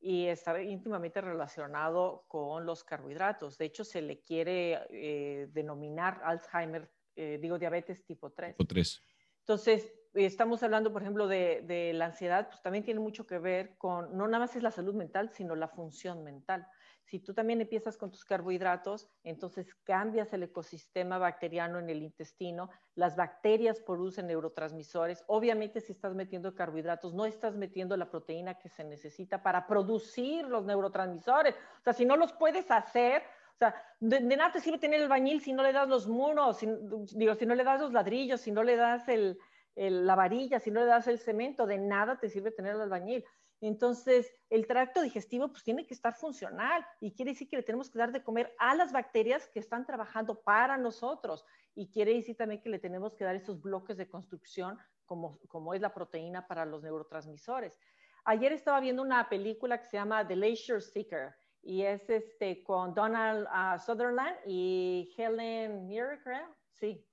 y 0.00 0.26
está 0.26 0.60
íntimamente 0.62 1.20
relacionado 1.20 2.24
con 2.26 2.64
los 2.64 2.82
carbohidratos. 2.82 3.58
De 3.58 3.66
hecho, 3.66 3.84
se 3.84 4.00
le 4.00 4.20
quiere 4.22 4.80
eh, 4.88 5.48
denominar 5.52 6.22
Alzheimer, 6.24 6.90
eh, 7.14 7.38
digo, 7.40 7.58
diabetes 7.58 8.02
tipo 8.06 8.30
3. 8.30 8.56
Tipo 8.56 8.66
3. 8.66 9.02
Entonces, 9.40 9.92
estamos 10.14 10.62
hablando, 10.62 10.90
por 10.90 11.02
ejemplo, 11.02 11.28
de, 11.28 11.62
de, 11.66 11.92
la 11.92 12.06
ansiedad, 12.06 12.48
pues 12.48 12.62
también 12.62 12.82
tiene 12.82 13.00
mucho 13.00 13.26
que 13.26 13.38
ver 13.38 13.76
con, 13.76 14.16
no 14.16 14.26
nada 14.26 14.46
más 14.46 14.56
es 14.56 14.62
la 14.62 14.70
salud 14.70 14.94
mental, 14.94 15.30
sino 15.30 15.54
la 15.54 15.68
función 15.68 16.24
mental. 16.24 16.66
Si 17.10 17.18
tú 17.18 17.34
también 17.34 17.60
empiezas 17.60 17.96
con 17.96 18.12
tus 18.12 18.24
carbohidratos, 18.24 19.08
entonces 19.24 19.74
cambias 19.82 20.32
el 20.32 20.44
ecosistema 20.44 21.18
bacteriano 21.18 21.80
en 21.80 21.90
el 21.90 22.02
intestino, 22.04 22.70
las 22.94 23.16
bacterias 23.16 23.80
producen 23.80 24.28
neurotransmisores. 24.28 25.24
Obviamente 25.26 25.80
si 25.80 25.90
estás 25.90 26.14
metiendo 26.14 26.54
carbohidratos, 26.54 27.12
no 27.12 27.26
estás 27.26 27.56
metiendo 27.56 27.96
la 27.96 28.08
proteína 28.08 28.58
que 28.60 28.68
se 28.68 28.84
necesita 28.84 29.42
para 29.42 29.66
producir 29.66 30.44
los 30.44 30.64
neurotransmisores. 30.66 31.56
O 31.56 31.82
sea, 31.82 31.94
si 31.94 32.04
no 32.04 32.16
los 32.16 32.32
puedes 32.32 32.70
hacer, 32.70 33.22
o 33.54 33.58
sea, 33.58 33.74
de, 33.98 34.20
nada 34.20 34.52
te 34.52 34.60
sirve 34.60 34.78
tener 34.78 35.02
el 35.02 35.08
bañil 35.08 35.40
si 35.40 35.52
no 35.52 35.64
le 35.64 35.72
das 35.72 35.88
los 35.88 36.06
muros, 36.06 36.58
si, 36.58 36.68
digo, 37.16 37.34
si 37.34 37.44
no 37.44 37.56
le 37.56 37.64
das 37.64 37.80
los 37.80 37.92
ladrillos, 37.92 38.40
si 38.40 38.52
no 38.52 38.62
le 38.62 38.76
das 38.76 39.08
el, 39.08 39.36
la 39.74 40.14
varilla, 40.14 40.60
si 40.60 40.70
no 40.70 40.78
le 40.78 40.86
das 40.86 41.08
el 41.08 41.18
cemento, 41.18 41.66
de 41.66 41.78
nada 41.78 42.20
te 42.20 42.28
sirve 42.28 42.52
tener 42.52 42.76
el 42.76 42.82
albañil. 42.82 43.24
Entonces, 43.60 44.32
el 44.48 44.66
tracto 44.66 45.02
digestivo 45.02 45.48
pues 45.48 45.62
tiene 45.62 45.86
que 45.86 45.92
estar 45.92 46.14
funcional 46.14 46.84
y 46.98 47.12
quiere 47.12 47.32
decir 47.32 47.48
que 47.48 47.56
le 47.56 47.62
tenemos 47.62 47.90
que 47.90 47.98
dar 47.98 48.10
de 48.10 48.22
comer 48.22 48.54
a 48.58 48.74
las 48.74 48.90
bacterias 48.90 49.48
que 49.48 49.60
están 49.60 49.84
trabajando 49.84 50.40
para 50.42 50.78
nosotros 50.78 51.44
y 51.74 51.90
quiere 51.90 52.14
decir 52.14 52.36
también 52.36 52.62
que 52.62 52.70
le 52.70 52.78
tenemos 52.78 53.14
que 53.14 53.24
dar 53.24 53.36
esos 53.36 53.60
bloques 53.60 53.98
de 53.98 54.08
construcción 54.08 54.78
como, 55.04 55.38
como 55.48 55.74
es 55.74 55.80
la 55.80 55.92
proteína 55.92 56.46
para 56.46 56.64
los 56.64 56.82
neurotransmisores. 56.82 57.78
Ayer 58.24 58.52
estaba 58.52 58.80
viendo 58.80 59.02
una 59.02 59.28
película 59.28 59.78
que 59.78 59.86
se 59.86 59.96
llama 59.96 60.26
The 60.26 60.36
Leisure 60.36 60.80
Seeker 60.80 61.34
y 61.62 61.82
es 61.82 62.08
este 62.08 62.62
con 62.62 62.94
Donald 62.94 63.46
uh, 63.46 63.78
Sutherland 63.78 64.36
y 64.46 65.12
Helen 65.16 65.86
Mirren, 65.86 66.20
creo. 66.22 66.56
Sí. 66.72 67.04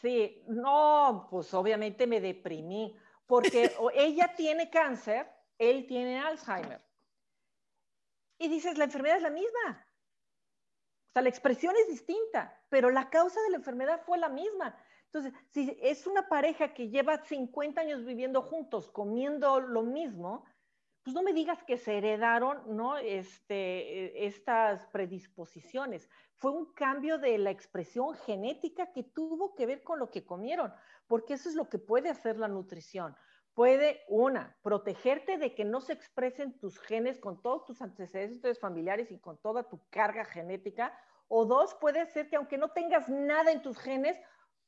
sí, 0.00 0.42
no, 0.48 1.28
pues 1.30 1.54
obviamente 1.54 2.06
me 2.06 2.20
deprimí 2.20 2.96
porque 3.26 3.74
ella 3.94 4.34
tiene 4.36 4.70
cáncer, 4.70 5.30
él 5.58 5.86
tiene 5.86 6.20
Alzheimer. 6.20 6.80
Y 8.38 8.48
dices, 8.48 8.78
la 8.78 8.84
enfermedad 8.84 9.16
es 9.16 9.22
la 9.22 9.30
misma. 9.30 9.86
O 11.08 11.12
sea, 11.12 11.22
la 11.22 11.28
expresión 11.28 11.74
es 11.76 11.88
distinta, 11.88 12.62
pero 12.68 12.90
la 12.90 13.08
causa 13.08 13.40
de 13.42 13.50
la 13.50 13.56
enfermedad 13.56 14.02
fue 14.04 14.18
la 14.18 14.28
misma. 14.28 14.76
Entonces, 15.06 15.32
si 15.50 15.76
es 15.80 16.06
una 16.06 16.28
pareja 16.28 16.74
que 16.74 16.90
lleva 16.90 17.24
50 17.24 17.80
años 17.80 18.04
viviendo 18.04 18.42
juntos, 18.42 18.90
comiendo 18.90 19.60
lo 19.60 19.82
mismo, 19.82 20.44
pues 21.06 21.14
no 21.14 21.22
me 21.22 21.32
digas 21.32 21.62
que 21.62 21.78
se 21.78 21.98
heredaron, 21.98 22.76
¿no? 22.76 22.98
Este, 22.98 24.26
estas 24.26 24.86
predisposiciones. 24.88 26.10
Fue 26.34 26.50
un 26.50 26.72
cambio 26.74 27.18
de 27.18 27.38
la 27.38 27.50
expresión 27.50 28.14
genética 28.14 28.92
que 28.92 29.04
tuvo 29.04 29.54
que 29.54 29.66
ver 29.66 29.84
con 29.84 30.00
lo 30.00 30.10
que 30.10 30.26
comieron, 30.26 30.74
porque 31.06 31.34
eso 31.34 31.48
es 31.48 31.54
lo 31.54 31.68
que 31.68 31.78
puede 31.78 32.10
hacer 32.10 32.38
la 32.38 32.48
nutrición. 32.48 33.16
Puede, 33.54 34.04
una, 34.08 34.56
protegerte 34.62 35.38
de 35.38 35.54
que 35.54 35.64
no 35.64 35.80
se 35.80 35.94
expresen 35.94 36.58
tus 36.58 36.78
genes 36.78 37.18
con 37.18 37.40
todos 37.40 37.64
tus 37.64 37.80
antecedentes 37.80 38.60
familiares 38.60 39.10
y 39.10 39.18
con 39.18 39.38
toda 39.38 39.68
tu 39.68 39.80
carga 39.88 40.24
genética. 40.24 40.92
O 41.28 41.46
dos, 41.46 41.74
puede 41.80 42.04
ser 42.06 42.28
que 42.28 42.36
aunque 42.36 42.58
no 42.58 42.68
tengas 42.70 43.08
nada 43.08 43.50
en 43.52 43.62
tus 43.62 43.78
genes, 43.78 44.18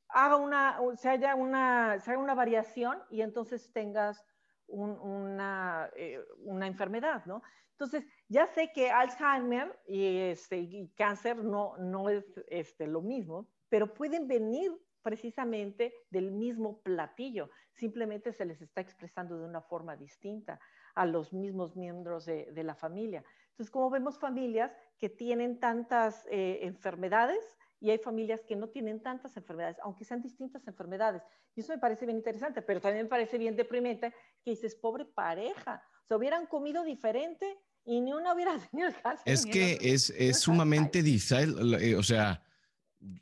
haga 0.09 0.37
una, 0.37 0.81
se 0.97 1.09
haya 1.09 1.35
una, 1.35 2.01
se 2.01 2.11
haga 2.11 2.21
una 2.21 2.35
variación 2.35 3.03
y 3.11 3.21
entonces 3.21 3.71
tengas 3.73 4.25
una, 4.67 5.91
eh, 5.97 6.21
una, 6.45 6.67
enfermedad, 6.67 7.25
¿no? 7.27 7.43
Entonces, 7.73 8.05
ya 8.29 8.47
sé 8.47 8.73
que 8.73 8.91
Alzheimer 8.91 9.79
y, 9.87 10.19
este, 10.19 10.59
y 10.59 10.89
cáncer 10.97 11.37
no, 11.37 11.77
no 11.79 12.09
es 12.09 12.25
este, 12.49 12.87
lo 12.87 13.01
mismo, 13.01 13.49
pero 13.69 13.95
pueden 13.95 14.27
venir 14.27 14.73
precisamente 15.03 15.93
del 16.11 16.31
mismo 16.31 16.81
platillo, 16.81 17.51
simplemente 17.73 18.33
se 18.33 18.45
les 18.45 18.61
está 18.61 18.81
expresando 18.81 19.39
de 19.39 19.45
una 19.45 19.63
forma 19.63 19.97
distinta 19.97 20.61
a 20.95 21.07
los 21.07 21.33
mismos 21.33 21.77
miembros 21.77 22.25
de, 22.25 22.51
de 22.53 22.65
la 22.65 22.75
familia. 22.75 23.25
Entonces, 23.51 23.71
como 23.71 23.91
vemos 23.91 24.19
familias 24.19 24.73
que 24.99 25.09
tienen 25.09 25.59
tantas 25.59 26.27
eh, 26.31 26.61
enfermedades, 26.63 27.59
y 27.81 27.91
hay 27.91 27.99
familias 27.99 28.43
que 28.45 28.57
no 28.57 28.69
tienen 28.69 29.01
tantas 29.01 29.37
enfermedades, 29.37 29.77
aunque 29.83 30.05
sean 30.05 30.21
distintas 30.21 30.67
enfermedades. 30.67 31.23
Y 31.55 31.61
eso 31.61 31.73
me 31.73 31.79
parece 31.79 32.07
bien 32.07 32.19
interesante, 32.19 32.63
pero 32.63 32.81
también 32.81 33.05
me 33.05 33.09
parece 33.09 33.39
bien 33.39 33.57
deprimente 33.57 34.13
que 34.45 34.51
dices, 34.51 34.75
pobre 34.75 35.05
pareja, 35.05 35.83
se 36.07 36.15
hubieran 36.15 36.47
comido 36.47 36.83
diferente 36.83 37.59
y 37.85 38.01
ni 38.01 38.13
una 38.13 38.35
hubiera 38.35 38.59
tenido 38.71 38.89
el 38.89 39.01
cáncer. 39.01 39.33
Es 39.33 39.47
que 39.47 39.79
es, 39.81 40.11
es 40.11 40.41
sumamente 40.41 41.03
difícil, 41.03 41.75
eh, 41.81 41.95
o 41.95 42.03
sea, 42.03 42.43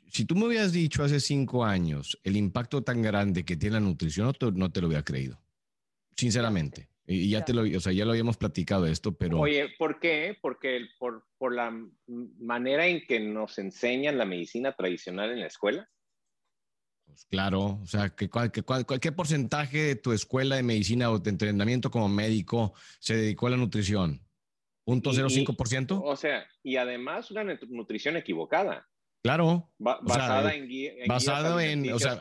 si 0.07 0.25
tú 0.25 0.35
me 0.35 0.45
hubieras 0.45 0.71
dicho 0.71 1.03
hace 1.03 1.19
cinco 1.19 1.63
años 1.63 2.19
el 2.23 2.37
impacto 2.37 2.83
tan 2.83 3.01
grande 3.01 3.45
que 3.45 3.57
tiene 3.57 3.75
la 3.75 3.79
nutrición, 3.81 4.27
no 4.27 4.33
te, 4.33 4.51
no 4.51 4.71
te 4.71 4.81
lo 4.81 4.87
hubiera 4.87 5.03
creído, 5.03 5.39
sinceramente. 6.15 6.89
Y 7.09 7.29
ya 7.29 7.45
te 7.45 7.53
lo, 7.53 7.61
o 7.61 7.79
sea, 7.79 7.93
ya 7.93 8.03
lo 8.03 8.11
habíamos 8.11 8.35
platicado 8.35 8.85
esto, 8.85 9.13
pero... 9.13 9.39
Oye, 9.39 9.69
¿por 9.77 9.97
qué? 9.99 10.37
Porque 10.41 10.87
por, 10.99 11.25
por 11.37 11.55
la 11.55 11.73
manera 12.05 12.85
en 12.85 13.05
que 13.05 13.21
nos 13.21 13.57
enseñan 13.59 14.17
la 14.17 14.25
medicina 14.25 14.73
tradicional 14.73 15.31
en 15.31 15.39
la 15.39 15.47
escuela. 15.47 15.89
Pues 17.05 17.25
claro, 17.25 17.79
o 17.81 17.87
sea, 17.87 18.09
¿qué, 18.09 18.29
cuál, 18.29 18.51
qué 18.51 19.11
porcentaje 19.13 19.77
de 19.77 19.95
tu 19.95 20.11
escuela 20.11 20.57
de 20.57 20.63
medicina 20.63 21.09
o 21.09 21.19
de 21.19 21.29
entrenamiento 21.29 21.89
como 21.89 22.09
médico 22.09 22.73
se 22.99 23.15
dedicó 23.15 23.47
a 23.47 23.51
la 23.51 23.57
nutrición? 23.57 24.21
¿Punto 24.83 25.11
0,5%? 25.11 26.01
O 26.03 26.15
sea, 26.17 26.45
y 26.61 26.75
además 26.75 27.31
una 27.31 27.43
nutrición 27.69 28.17
equivocada. 28.17 28.87
Claro. 29.27 29.69
basada 29.77 30.55
en, 30.55 30.71
en 30.71 31.07
Basado 31.07 31.59
en, 31.59 31.91
o 31.91 31.99
sea, 31.99 32.17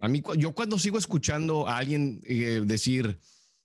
a 0.00 0.08
mí, 0.08 0.22
yo 0.38 0.52
cuando 0.52 0.78
sigo 0.78 0.96
escuchando 0.96 1.68
a 1.68 1.76
alguien 1.76 2.20
eh, 2.24 2.62
decir, 2.64 3.18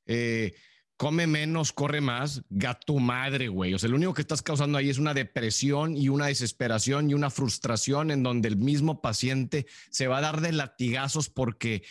eh, 0.06 0.54
come 0.98 1.28
menos, 1.28 1.72
corre 1.72 2.02
más, 2.02 2.42
gato 2.50 2.96
madre, 2.96 3.48
güey. 3.48 3.74
O 3.74 3.80
sea, 3.80 3.90
lo 3.90 3.96
único 3.96 4.14
que 4.14 4.22
estás 4.22 4.42
causando 4.42 4.78
ahí 4.78 4.90
es 4.90 4.98
una 4.98 5.14
depresión 5.14 5.96
y 5.96 6.10
una 6.10 6.28
desesperación 6.28 7.10
y 7.10 7.14
una 7.14 7.30
frustración 7.30 8.12
en 8.12 8.24
donde 8.24 8.50
el 8.50 8.58
mismo 8.58 9.02
paciente 9.02 9.66
se 9.90 10.08
va 10.08 10.18
a 10.18 10.22
dar 10.22 10.42
de 10.42 10.52
latigazos 10.52 11.30
porque 11.30 11.84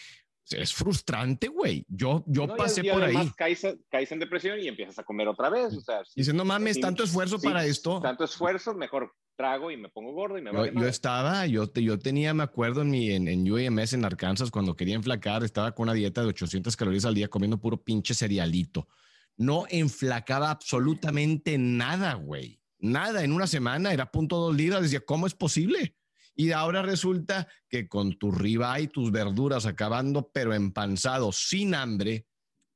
es 0.51 0.75
frustrante, 0.75 1.49
güey. 1.49 1.87
Yo, 1.89 2.23
yo 2.27 2.55
pasé 2.55 2.85
por 2.85 3.03
ahí. 3.03 3.31
Caes, 3.37 3.67
caes, 3.91 4.13
en 4.13 4.19
depresión 4.19 4.61
y 4.61 4.69
empiezas 4.69 4.99
a 4.99 5.05
comer 5.05 5.29
otra 5.29 5.49
vez. 5.49 5.75
O 5.75 5.81
sea, 5.81 6.03
Dice, 6.15 6.35
no 6.35 6.45
mames, 6.45 6.81
tanto 6.81 7.05
esfuerzo 7.05 7.41
para 7.41 7.65
esto. 7.65 8.01
Tanto 8.01 8.25
esfuerzo, 8.25 8.75
mejor 8.75 9.15
trago 9.37 9.71
y 9.71 9.77
me 9.77 9.89
pongo 9.89 10.13
gordo 10.13 10.39
y 10.39 10.43
me 10.43 10.53
yo, 10.53 10.67
yo 10.67 10.87
estaba, 10.87 11.47
yo, 11.47 11.73
yo 11.73 11.99
tenía, 11.99 12.35
me 12.35 12.43
acuerdo 12.43 12.83
en, 12.83 12.91
mi, 12.91 13.11
en, 13.11 13.29
en 13.29 13.51
UAMS 13.51 13.93
en 13.93 14.05
Arkansas, 14.05 14.51
cuando 14.51 14.77
quería 14.77 14.95
enflacar, 14.95 15.45
estaba 15.45 15.75
con 15.75 15.85
una 15.85 15.95
dieta 15.95 16.23
de 16.23 16.29
800 16.29 16.77
calorías 16.77 17.05
al 17.05 17.15
día 17.15 17.29
comiendo 17.29 17.59
puro 17.59 17.83
pinche 17.83 18.15
cerealito. 18.15 18.89
No 19.37 19.65
enflacaba 19.69 20.51
absolutamente 20.51 21.59
nada, 21.59 22.15
güey. 22.15 22.61
Nada, 22.79 23.25
en 23.25 23.33
una 23.33 23.47
semana 23.47 23.93
era 23.93 24.11
punto 24.11 24.37
dos 24.37 24.55
libras. 24.55 24.83
Decía, 24.83 25.01
¿cómo 25.01 25.27
es 25.27 25.35
posible? 25.35 25.97
Y 26.37 26.53
ahora 26.53 26.83
resulta 26.83 27.49
que 27.69 27.89
con 27.89 28.19
tu 28.19 28.31
riba 28.31 28.79
y 28.81 28.89
tus 28.89 29.11
verduras 29.11 29.67
acabando, 29.67 30.31
pero 30.33 30.53
empanzado, 30.53 31.33
sin 31.33 31.75
hambre, 31.75 32.27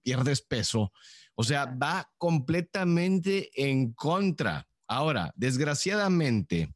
pierdes 0.02 0.42
peso. 0.42 0.92
O 1.34 1.44
sea, 1.44 1.66
va 1.66 2.10
completamente 2.16 3.50
en 3.54 3.92
contra 3.92 4.66
Ahora, 4.88 5.34
desgraciadamente, 5.36 6.74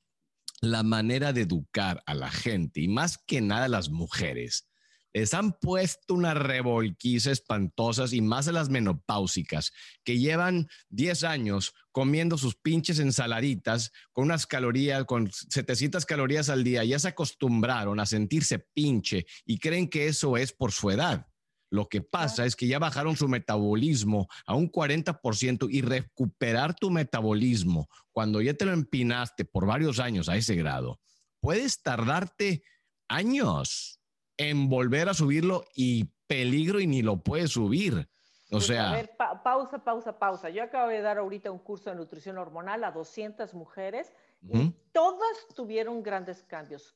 la 0.61 0.83
manera 0.83 1.33
de 1.33 1.40
educar 1.40 2.03
a 2.07 2.14
la 2.14 2.31
gente 2.31 2.81
y 2.81 2.88
más 2.88 3.18
que 3.18 3.40
nada 3.40 3.64
a 3.64 3.68
las 3.68 3.88
mujeres, 3.88 4.68
les 5.14 5.35
han 5.35 5.53
puesto 5.53 6.14
una 6.14 6.35
revolquiza 6.35 7.31
espantosas 7.31 8.12
y 8.12 8.20
más 8.20 8.48
a 8.48 8.53
las 8.53 8.68
menopáusicas 8.68 9.72
que 10.05 10.18
llevan 10.18 10.68
10 10.90 11.25
años 11.25 11.75
comiendo 11.90 12.38
sus 12.38 12.55
pinches 12.55 12.98
ensaladitas 12.98 13.92
con 14.12 14.25
unas 14.25 14.46
calorías, 14.46 15.05
con 15.05 15.31
700 15.33 16.07
calorías 16.07 16.48
al 16.48 16.64
día, 16.64 16.85
ya 16.85 16.98
se 16.98 17.09
acostumbraron 17.09 18.01
a 18.01 18.07
sentirse 18.07 18.59
pinche 18.59 19.27
y 19.44 19.59
creen 19.59 19.88
que 19.88 20.07
eso 20.07 20.37
es 20.37 20.53
por 20.53 20.72
su 20.72 20.90
edad. 20.90 21.27
Lo 21.73 21.89
que 21.89 22.03
pasa 22.03 22.45
es 22.45 22.55
que 22.55 22.67
ya 22.67 22.79
bajaron 22.79 23.17
su 23.17 23.29
metabolismo 23.29 24.29
a 24.45 24.55
un 24.55 24.71
40% 24.71 25.69
y 25.71 25.81
recuperar 25.81 26.75
tu 26.75 26.91
metabolismo 26.91 27.89
cuando 28.11 28.43
ya 28.43 28.53
te 28.53 28.67
lo 28.67 28.75
empinaste 28.75 29.47
por 29.47 29.65
varios 29.65 29.99
años 29.99 30.29
a 30.29 30.37
ese 30.37 30.55
grado, 30.55 31.01
puedes 31.41 31.83
tardarte 31.83 32.63
años 33.09 34.03
en 34.37 34.69
volver 34.69 35.09
a 35.09 35.15
subirlo 35.15 35.65
y 35.75 36.11
peligro 36.27 36.79
y 36.79 36.87
ni 36.87 37.01
lo 37.01 37.23
puedes 37.23 37.53
subir. 37.53 38.07
O 38.49 38.57
pues, 38.57 38.67
sea... 38.67 38.91
A 38.91 38.93
ver, 38.93 39.17
pausa, 39.43 39.83
pausa, 39.83 40.19
pausa. 40.19 40.51
Yo 40.51 40.65
acabo 40.65 40.91
de 40.91 41.01
dar 41.01 41.17
ahorita 41.17 41.51
un 41.51 41.59
curso 41.59 41.89
de 41.89 41.97
nutrición 41.97 42.37
hormonal 42.37 42.85
a 42.85 42.91
200 42.91 43.55
mujeres 43.55 44.13
y 44.47 44.75
todas 44.93 45.47
tuvieron 45.57 46.03
grandes 46.03 46.43
cambios. 46.43 46.95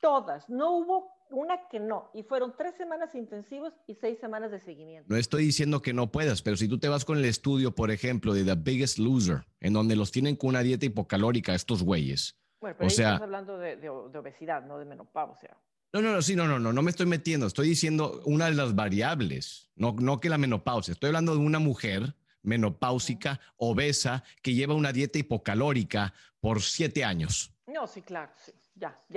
Todas. 0.00 0.48
No 0.48 0.72
hubo 0.72 1.15
una 1.30 1.68
que 1.68 1.80
no. 1.80 2.10
Y 2.14 2.22
fueron 2.22 2.54
tres 2.56 2.74
semanas 2.76 3.14
intensivos 3.14 3.72
y 3.86 3.94
seis 3.94 4.18
semanas 4.18 4.50
de 4.50 4.60
seguimiento. 4.60 5.06
No 5.08 5.16
estoy 5.16 5.44
diciendo 5.44 5.82
que 5.82 5.92
no 5.92 6.10
puedas, 6.10 6.42
pero 6.42 6.56
si 6.56 6.68
tú 6.68 6.78
te 6.78 6.88
vas 6.88 7.04
con 7.04 7.18
el 7.18 7.24
estudio, 7.24 7.74
por 7.74 7.90
ejemplo, 7.90 8.34
de 8.34 8.44
The 8.44 8.54
Biggest 8.54 8.98
Loser, 8.98 9.46
en 9.60 9.72
donde 9.72 9.96
los 9.96 10.12
tienen 10.12 10.36
con 10.36 10.50
una 10.50 10.62
dieta 10.62 10.86
hipocalórica 10.86 11.54
estos 11.54 11.82
güeyes. 11.82 12.36
Bueno, 12.60 12.76
pero 12.78 12.88
o 12.88 12.90
sea, 12.90 13.14
estás 13.14 13.22
hablando 13.22 13.58
de, 13.58 13.88
obesidad, 13.88 14.64
no 14.64 14.78
de 14.78 14.84
menopausia. 14.84 15.56
No, 15.92 16.02
no, 16.02 16.12
no, 16.12 16.22
sí, 16.22 16.36
no, 16.36 16.46
no, 16.46 16.58
no, 16.58 16.72
no 16.72 16.82
me 16.82 16.90
estoy 16.90 17.06
metiendo. 17.06 17.46
Estoy 17.46 17.68
diciendo 17.68 18.20
una 18.24 18.46
de 18.46 18.54
las 18.54 18.74
variables, 18.74 19.70
no, 19.76 19.94
no 19.98 20.20
que 20.20 20.28
la 20.28 20.38
menopausia. 20.38 20.92
Estoy 20.92 21.08
hablando 21.08 21.32
de 21.32 21.40
una 21.40 21.58
mujer 21.58 22.14
menopáusica, 22.42 23.40
obesa, 23.56 24.22
que 24.42 24.54
lleva 24.54 24.74
una 24.74 24.92
dieta 24.92 25.18
hipocalórica 25.18 26.12
por 26.40 26.62
siete 26.62 27.04
años. 27.04 27.52
No, 27.66 27.86
sí, 27.86 28.02
claro, 28.02 28.32
sí 28.36 28.52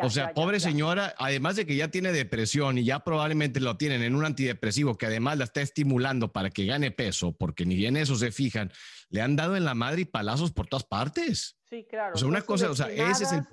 o 0.02 0.10
sea, 0.10 0.34
pobre 0.34 0.60
señora, 0.60 1.14
además 1.18 1.56
de 1.56 1.66
que 1.66 1.76
ya 1.76 1.90
tiene 1.90 2.12
depresión 2.12 2.78
y 2.78 2.86
ya 2.86 3.00
probablemente 3.00 3.60
lo 3.60 3.78
tienen 3.78 4.04
en 4.04 4.16
un 4.16 4.26
antidepresivo 4.26 4.98
que 4.98 5.06
además 5.06 5.38
la 5.38 5.44
está 5.46 5.62
estimulando 5.62 6.32
para 6.32 6.50
que 6.50 6.66
gane 6.66 6.92
peso, 6.92 7.34
porque 7.34 7.66
ni 7.66 7.76
bien 7.76 7.98
eso 7.98 8.16
se 8.16 8.32
fijan, 8.32 8.72
le 9.10 9.22
han 9.22 9.36
dado 9.36 9.56
en 9.56 9.66
la 9.66 9.76
madre 9.76 10.02
y 10.02 10.06
palazos 10.06 10.52
por 10.52 10.68
todas 10.68 10.86
partes. 10.86 11.58
Sí, 11.70 11.86
claro. 11.90 12.16
O 12.16 12.18
sea, 12.18 12.28
una 12.28 12.42
cosa, 12.42 12.70
o 12.70 12.76
sea, 12.76 12.90
ese 12.90 13.24
es 13.24 13.32
el 13.32 13.44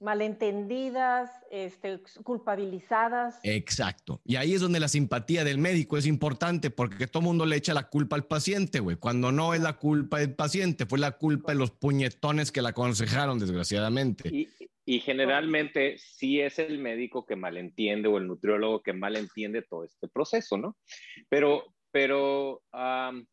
malentendidas, 0.00 1.30
este, 1.50 2.00
culpabilizadas. 2.22 3.38
Exacto. 3.42 4.20
Y 4.24 4.36
ahí 4.36 4.54
es 4.54 4.60
donde 4.60 4.80
la 4.80 4.88
simpatía 4.88 5.44
del 5.44 5.58
médico 5.58 5.96
es 5.96 6.06
importante 6.06 6.70
porque 6.70 7.06
todo 7.06 7.20
el 7.20 7.26
mundo 7.26 7.46
le 7.46 7.56
echa 7.56 7.74
la 7.74 7.88
culpa 7.88 8.16
al 8.16 8.24
paciente, 8.24 8.80
güey. 8.80 8.96
Cuando 8.96 9.32
no 9.32 9.54
es 9.54 9.60
la 9.60 9.74
culpa 9.74 10.18
del 10.18 10.34
paciente, 10.34 10.86
fue 10.86 10.98
la 10.98 11.12
culpa 11.12 11.52
de 11.52 11.58
los 11.58 11.70
puñetones 11.70 12.52
que 12.52 12.62
la 12.62 12.70
aconsejaron, 12.70 13.38
desgraciadamente. 13.38 14.28
Y, 14.28 14.48
y 14.88 15.00
generalmente 15.00 15.98
sí 15.98 16.40
es 16.40 16.60
el 16.60 16.78
médico 16.78 17.26
que 17.26 17.34
malentiende 17.34 18.08
o 18.08 18.18
el 18.18 18.28
nutriólogo 18.28 18.82
que 18.82 18.92
malentiende 18.92 19.62
todo 19.62 19.84
este 19.84 20.06
proceso, 20.06 20.56
¿no? 20.56 20.76
Pero, 21.28 21.74
pero 21.90 22.62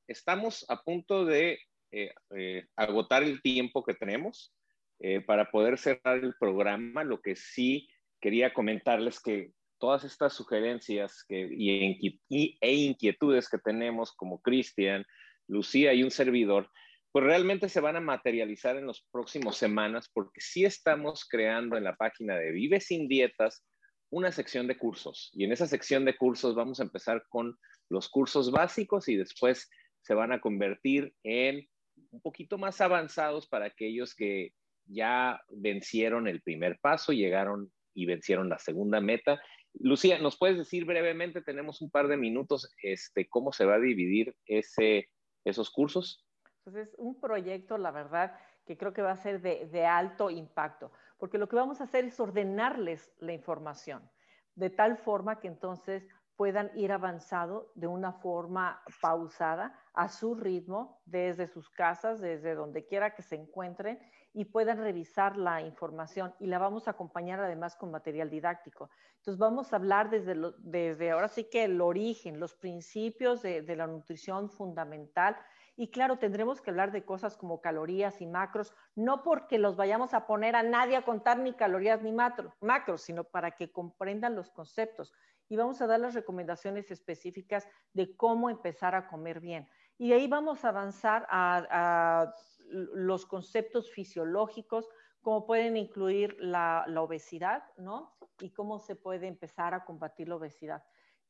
estamos 0.07 0.65
a 0.67 0.81
punto 0.81 1.25
de 1.25 1.59
eh, 1.91 2.11
eh, 2.35 2.65
agotar 2.75 3.21
el 3.21 3.39
tiempo 3.43 3.83
que 3.83 3.93
tenemos 3.93 4.51
eh, 4.99 5.21
para 5.21 5.51
poder 5.51 5.77
cerrar 5.77 6.17
el 6.17 6.33
programa. 6.39 7.03
Lo 7.03 7.21
que 7.21 7.35
sí 7.35 7.87
quería 8.19 8.51
comentarles 8.51 9.19
que 9.19 9.51
todas 9.77 10.05
estas 10.05 10.33
sugerencias 10.33 11.23
que, 11.27 11.47
y, 11.51 12.19
e 12.61 12.73
inquietudes 12.73 13.47
que 13.47 13.59
tenemos 13.59 14.11
como 14.11 14.41
Cristian, 14.41 15.05
Lucía 15.47 15.93
y 15.93 16.01
un 16.03 16.09
servidor, 16.09 16.71
pues 17.13 17.25
realmente 17.25 17.69
se 17.69 17.79
van 17.79 17.95
a 17.95 18.01
materializar 18.01 18.75
en 18.75 18.87
las 18.87 19.05
próximas 19.11 19.55
semanas 19.55 20.09
porque 20.11 20.41
sí 20.41 20.65
estamos 20.65 21.25
creando 21.29 21.77
en 21.77 21.83
la 21.83 21.95
página 21.95 22.35
de 22.35 22.51
Vive 22.51 22.79
sin 22.79 23.07
Dietas 23.07 23.63
una 24.09 24.31
sección 24.31 24.65
de 24.65 24.79
cursos 24.79 25.29
y 25.33 25.43
en 25.43 25.51
esa 25.51 25.67
sección 25.67 26.05
de 26.05 26.17
cursos 26.17 26.55
vamos 26.55 26.79
a 26.79 26.83
empezar 26.83 27.23
con 27.29 27.55
los 27.87 28.09
cursos 28.09 28.51
básicos 28.51 29.07
y 29.09 29.15
después 29.15 29.69
se 30.01 30.15
van 30.15 30.31
a 30.31 30.41
convertir 30.41 31.13
en 31.21 31.67
un 32.09 32.21
poquito 32.21 32.57
más 32.57 32.81
avanzados 32.81 33.47
para 33.47 33.67
aquellos 33.67 34.15
que 34.15 34.53
ya 34.85 35.39
vencieron 35.49 36.27
el 36.27 36.41
primer 36.41 36.79
paso, 36.81 37.13
llegaron 37.13 37.71
y 37.93 38.07
vencieron 38.07 38.49
la 38.49 38.57
segunda 38.57 39.01
meta. 39.01 39.39
Lucía, 39.75 40.17
¿nos 40.17 40.37
puedes 40.37 40.57
decir 40.57 40.85
brevemente, 40.85 41.43
tenemos 41.43 41.79
un 41.81 41.91
par 41.91 42.07
de 42.07 42.17
minutos, 42.17 42.73
este, 42.81 43.27
cómo 43.27 43.53
se 43.53 43.65
va 43.65 43.75
a 43.75 43.79
dividir 43.79 44.35
ese, 44.47 45.09
esos 45.45 45.69
cursos? 45.69 46.22
Pues 46.63 46.75
es 46.77 46.95
un 46.97 47.19
proyecto, 47.19 47.77
la 47.77 47.91
verdad, 47.91 48.33
que 48.65 48.77
creo 48.77 48.93
que 48.93 49.01
va 49.01 49.11
a 49.11 49.17
ser 49.17 49.41
de, 49.41 49.85
alto 49.85 50.29
impacto, 50.29 50.91
porque 51.17 51.37
lo 51.37 51.49
que 51.49 51.57
vamos 51.57 51.81
a 51.81 51.83
hacer 51.83 52.05
es 52.05 52.19
ordenarles 52.19 53.11
la 53.19 53.33
información, 53.33 54.09
de 54.55 54.69
tal 54.69 54.97
forma 54.97 55.41
que 55.41 55.49
entonces 55.49 56.07
puedan 56.37 56.71
ir 56.75 56.91
avanzando 56.91 57.71
de 57.75 57.87
una 57.87 58.13
forma 58.13 58.81
pausada 59.01 59.77
a 59.93 60.07
su 60.07 60.35
ritmo 60.35 61.01
desde 61.05 61.47
sus 61.47 61.69
casas, 61.69 62.21
desde 62.21 62.55
donde 62.55 62.85
quiera 62.85 63.13
que 63.13 63.21
se 63.21 63.35
encuentren 63.35 63.99
y 64.33 64.45
puedan 64.45 64.79
revisar 64.79 65.37
la 65.37 65.61
información 65.61 66.33
y 66.39 66.47
la 66.47 66.57
vamos 66.57 66.87
a 66.87 66.91
acompañar 66.91 67.39
además 67.39 67.75
con 67.75 67.91
material 67.91 68.29
didáctico. 68.29 68.89
Entonces 69.17 69.37
vamos 69.37 69.73
a 69.73 69.75
hablar 69.75 70.09
desde, 70.09 70.35
desde 70.59 71.11
ahora 71.11 71.27
sí 71.27 71.43
que 71.43 71.65
el 71.65 71.79
origen, 71.81 72.39
los 72.39 72.55
principios 72.55 73.43
de, 73.43 73.61
de 73.61 73.75
la 73.75 73.85
nutrición 73.85 74.49
fundamental 74.49 75.37
y 75.75 75.89
claro, 75.89 76.17
tendremos 76.17 76.61
que 76.61 76.69
hablar 76.69 76.91
de 76.91 77.03
cosas 77.03 77.35
como 77.35 77.59
calorías 77.59 78.21
y 78.21 78.27
macros, 78.27 78.73
no 78.95 79.23
porque 79.23 79.57
los 79.57 79.75
vayamos 79.75 80.13
a 80.13 80.27
poner 80.27 80.55
a 80.55 80.61
nadie 80.61 80.95
a 80.95 81.05
contar 81.05 81.39
ni 81.39 81.53
calorías 81.53 82.01
ni 82.03 82.11
macros, 82.11 83.01
sino 83.01 83.23
para 83.23 83.51
que 83.51 83.71
comprendan 83.71 84.35
los 84.35 84.51
conceptos. 84.51 85.13
Y 85.49 85.55
vamos 85.55 85.81
a 85.81 85.87
dar 85.87 85.99
las 85.99 86.13
recomendaciones 86.13 86.91
específicas 86.91 87.67
de 87.93 88.15
cómo 88.15 88.49
empezar 88.49 88.93
a 88.93 89.07
comer 89.07 89.39
bien. 89.39 89.67
Y 89.97 90.09
de 90.09 90.15
ahí 90.15 90.27
vamos 90.27 90.63
a 90.63 90.69
avanzar 90.69 91.25
a, 91.29 92.33
los 92.69 93.25
conceptos 93.25 93.91
fisiológicos, 93.91 94.89
cómo 95.21 95.45
pueden 95.45 95.77
incluir 95.77 96.35
la, 96.39 96.85
obesidad, 96.97 97.63
¿no? 97.77 98.15
Y 98.39 98.51
cómo 98.51 98.79
se 98.79 98.95
puede 98.95 99.27
empezar 99.27 99.73
a 99.73 99.85
combatir 99.85 100.29
la 100.29 100.35
obesidad. 100.35 100.83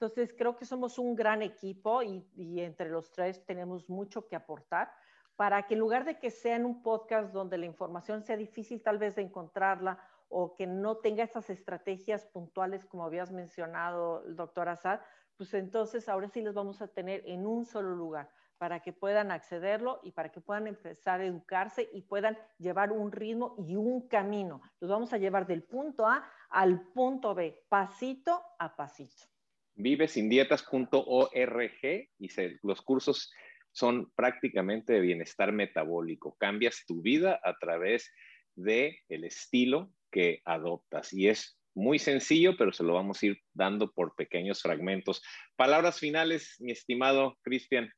Entonces, 0.03 0.35
creo 0.37 0.57
que 0.57 0.65
somos 0.65 0.99
un 0.99 1.15
gran 1.15 1.41
equipo 1.41 2.03
y, 2.03 2.27
y, 2.35 2.59
entre 2.59 2.89
los 2.89 3.09
tres 3.09 3.45
tenemos 3.45 3.89
mucho 3.89 4.27
que 4.27 4.35
aportar 4.35 4.91
para 5.37 5.65
que 5.65 5.75
en 5.75 5.79
lugar 5.79 6.03
de 6.03 6.19
que 6.19 6.29
sea 6.29 6.57
en 6.57 6.65
un 6.65 6.83
podcast 6.83 7.31
donde 7.31 7.57
la 7.57 7.67
información 7.67 8.21
sea 8.21 8.35
difícil 8.35 8.83
tal 8.83 8.97
vez 8.97 9.15
de 9.15 9.21
encontrarla 9.21 9.97
o 10.27 10.55
que 10.55 10.67
no 10.67 10.97
tenga 10.97 11.23
esas 11.23 11.49
estrategias 11.49 12.25
puntuales 12.25 12.83
como 12.83 13.05
habías 13.05 13.31
mencionado 13.31 14.23
doctor 14.27 14.67
Assad, 14.67 14.99
pues 15.37 15.53
entonces 15.53 16.09
ahora 16.09 16.27
sí 16.27 16.41
los 16.41 16.53
vamos 16.53 16.81
a 16.81 16.89
tener 16.89 17.23
en 17.25 17.47
un 17.47 17.65
solo 17.65 17.95
lugar 17.95 18.29
para 18.57 18.81
que 18.81 18.91
puedan 18.91 19.31
accederlo 19.31 20.01
y 20.03 20.11
para 20.11 20.33
que 20.33 20.41
puedan 20.41 20.67
empezar 20.67 21.21
a 21.21 21.25
educarse 21.25 21.89
y 21.93 22.01
puedan 22.01 22.37
llevar 22.57 22.91
un 22.91 23.13
ritmo 23.13 23.55
y 23.57 23.77
un 23.77 24.09
camino. 24.09 24.61
Los 24.81 24.91
vamos 24.91 25.13
a 25.13 25.17
llevar 25.17 25.47
del 25.47 25.63
punto 25.63 26.05
A 26.05 26.29
al 26.49 26.89
punto 26.91 27.33
B, 27.33 27.65
pasito 27.69 28.43
a 28.59 28.75
pasito. 28.75 29.32
Vivesindietas.org 29.75 32.09
y 32.19 32.29
los 32.61 32.81
cursos 32.81 33.31
son 33.71 34.11
prácticamente 34.15 34.93
de 34.93 35.01
bienestar 35.01 35.51
metabólico. 35.51 36.37
Cambias 36.39 36.83
tu 36.85 37.01
vida 37.01 37.39
a 37.43 37.57
través 37.57 38.11
de 38.55 38.99
estilo 39.09 39.91
que 40.11 40.41
adoptas 40.45 41.11
y 41.11 41.27
es 41.27 41.57
muy 41.75 41.97
sencillo, 41.97 42.55
pero 42.55 42.71
se 42.71 42.83
lo 42.83 42.93
vamos 42.93 43.21
a 43.21 43.25
ir 43.25 43.39
dando 43.53 43.91
por 43.91 44.15
pequeños 44.15 44.61
fragmentos. 44.61 45.23
Palabras 45.55 45.99
finales, 45.99 46.55
mi 46.59 46.71
estimado 46.71 47.37
Cristian. 47.41 47.89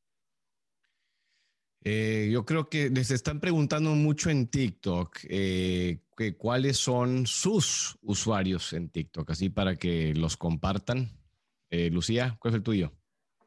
Eh, 1.83 2.29
yo 2.31 2.45
creo 2.45 2.67
que 2.67 2.89
les 2.89 3.11
están 3.11 3.39
preguntando 3.39 3.91
mucho 3.91 4.31
en 4.31 4.47
TikTok 4.47 5.19
eh, 5.29 5.99
cuáles 6.37 6.77
son 6.77 7.27
sus 7.27 7.99
usuarios 8.01 8.73
en 8.73 8.89
TikTok, 8.89 9.29
así 9.29 9.49
para 9.49 9.75
que 9.75 10.15
los 10.15 10.35
compartan. 10.35 11.24
Eh, 11.69 11.89
Lucía, 11.89 12.37
¿cuál 12.39 12.53
es 12.53 12.57
el 12.57 12.63
tuyo? 12.63 12.91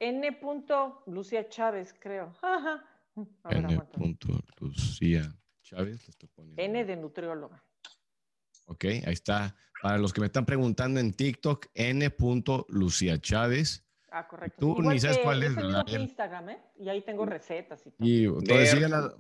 N. 0.01 0.41
Lucía 1.07 1.49
Chávez, 1.49 1.95
creo. 1.99 2.35
N. 3.51 3.83
Lucía 4.61 5.35
Chávez. 5.63 6.09
N 6.57 6.85
de 6.85 6.97
nutrióloga. 6.97 7.65
Ok, 8.67 8.85
ahí 8.85 9.13
está. 9.13 9.57
Para 9.83 9.99
los 9.99 10.13
que 10.13 10.21
me 10.21 10.27
están 10.27 10.45
preguntando 10.45 11.01
en 11.01 11.13
TikTok, 11.13 11.67
N. 11.75 12.15
Lucía 12.69 13.19
Chávez. 13.19 13.85
Ah, 14.11 14.27
correcto. 14.27 14.59
Tú 14.61 14.83
ni 14.83 14.99
sabes 14.99 15.19
cuál 15.19 15.43
es. 15.43 15.57
el 15.57 16.01
Instagram, 16.03 16.51
¿eh? 16.51 16.63
Y 16.79 16.89
ahí 16.89 17.03
tengo 17.03 17.27
recetas 17.27 17.87
y 17.87 17.91
todo. 17.91 18.09
Y 18.09 18.25
entonces 18.25 18.89
la... 18.89 19.15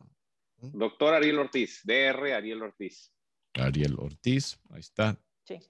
Doctor 0.60 1.14
Ariel 1.14 1.38
Ortiz, 1.38 1.82
DR 1.84 2.32
Ariel 2.32 2.62
Ortiz. 2.62 3.12
Ariel 3.54 3.94
Ortiz, 3.98 4.58
ahí 4.70 4.80
está. 4.80 5.16
Sí. 5.44 5.60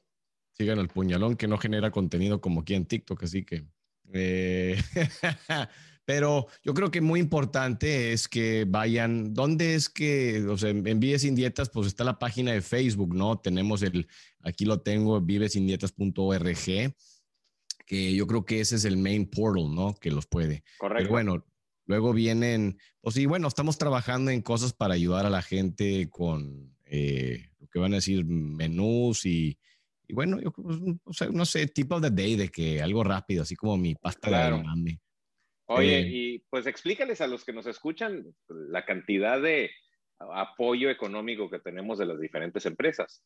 Sigan 0.59 0.79
al 0.79 0.88
puñalón 0.88 1.37
que 1.37 1.47
no 1.47 1.57
genera 1.57 1.90
contenido 1.90 2.40
como 2.40 2.62
aquí 2.62 2.75
en 2.75 2.87
TikTok, 2.87 3.23
así 3.23 3.44
que. 3.44 3.64
Eh, 4.12 4.77
pero 6.05 6.49
yo 6.64 6.75
creo 6.75 6.90
que 6.90 7.01
muy 7.01 7.21
importante 7.21 8.12
es 8.12 8.27
que 8.27 8.64
vayan. 8.66 9.35
¿Dónde 9.35 9.75
es 9.75 9.88
que, 9.88 10.44
o 10.49 10.59
sea, 10.59 10.71
en 10.71 11.01
Vive 11.01 11.18
Sin 11.18 11.37
Dietas, 11.37 11.71
pues 11.71 11.87
está 11.87 12.03
la 12.03 12.18
página 12.18 12.53
de 12.53 12.62
Facebook, 12.62 13.14
¿no? 13.14 13.38
Tenemos 13.38 13.83
el, 13.83 14.09
aquí 14.42 14.64
lo 14.64 14.81
tengo, 14.81 15.21
vivesindietas.org 15.21 16.94
que 17.87 18.14
yo 18.14 18.27
creo 18.27 18.44
que 18.44 18.61
ese 18.61 18.77
es 18.77 18.85
el 18.85 18.99
main 18.99 19.31
portal, 19.31 19.75
¿no? 19.75 19.94
Que 19.94 20.11
los 20.11 20.27
puede. 20.27 20.62
Correcto. 20.77 21.05
Pero 21.05 21.11
bueno, 21.11 21.47
luego 21.87 22.12
vienen, 22.12 22.79
pues 23.01 23.14
sí, 23.14 23.27
bueno, 23.27 23.49
estamos 23.49 23.79
trabajando 23.79 24.31
en 24.31 24.42
cosas 24.42 24.75
para 24.75 24.94
ayudar 24.94 25.25
a 25.25 25.31
la 25.31 25.40
gente 25.40 26.09
con 26.11 26.77
eh, 26.85 27.49
lo 27.59 27.66
que 27.68 27.79
van 27.79 27.92
a 27.92 27.97
decir 27.97 28.25
menús 28.27 29.25
y, 29.25 29.59
y 30.09 30.14
bueno, 30.14 30.40
yo 30.40 30.53
o 31.05 31.12
sea, 31.12 31.29
no 31.29 31.44
sé, 31.44 31.66
tipo 31.66 32.01
de 32.01 32.11
day, 32.11 32.37
de 32.37 32.49
que 32.49 32.83
algo 32.83 33.05
rápido, 33.05 33.42
así 33.42 33.55
como 33.55 33.77
mi 33.77 33.94
pasta 33.94 34.29
claro. 34.29 34.62
de 34.77 34.99
Oye, 35.66 35.99
eh, 35.99 36.09
y 36.09 36.38
pues 36.51 36.66
explícales 36.66 37.21
a 37.21 37.27
los 37.27 37.44
que 37.44 37.53
nos 37.53 37.66
escuchan 37.66 38.25
la 38.49 38.85
cantidad 38.87 39.40
de 39.40 39.71
apoyo 40.18 40.90
económico 40.90 41.51
que 41.51 41.61
tenemos 41.61 41.99
de 41.99 42.07
las 42.07 42.18
diferentes 42.18 42.64
empresas 42.66 43.23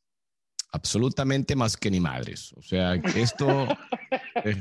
absolutamente 0.72 1.54
más 1.54 1.76
que 1.76 1.90
ni 1.90 2.00
madres. 2.00 2.52
O 2.56 2.62
sea, 2.62 2.94
esto... 2.94 3.68
Eh, 4.44 4.58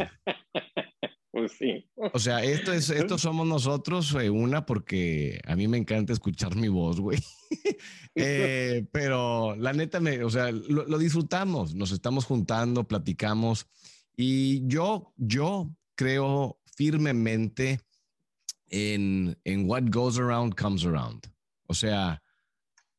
pues 1.42 1.54
sí. 1.58 1.84
O 2.14 2.20
sea, 2.20 2.44
esto 2.44 2.72
es, 2.72 2.90
esto 2.92 3.18
somos 3.18 3.48
nosotros, 3.48 4.14
eh, 4.14 4.30
una, 4.30 4.66
porque 4.66 5.42
a 5.48 5.56
mí 5.56 5.68
me 5.68 5.78
encanta 5.78 6.14
escuchar 6.14 6.56
mi 6.56 6.68
voz, 6.68 7.00
güey. 7.00 7.20
Eh, 8.14 8.86
pero 8.92 9.56
la 9.56 9.72
neta, 9.72 10.02
me, 10.02 10.22
o 10.26 10.30
sea, 10.30 10.52
lo, 10.52 10.86
lo, 10.86 10.98
disfrutamos, 10.98 11.74
nos 11.76 11.94
estamos 11.94 12.26
juntando, 12.26 12.86
platicamos. 12.86 13.68
Y 14.18 14.68
yo, 14.68 15.14
yo 15.16 15.72
creo 15.96 16.60
firmemente 16.76 17.80
en, 18.68 19.38
en 19.46 19.70
what 19.70 19.84
goes 19.90 20.20
around 20.20 20.56
comes 20.56 20.86
around. 20.86 21.26
O 21.68 21.74
sea, 21.74 22.22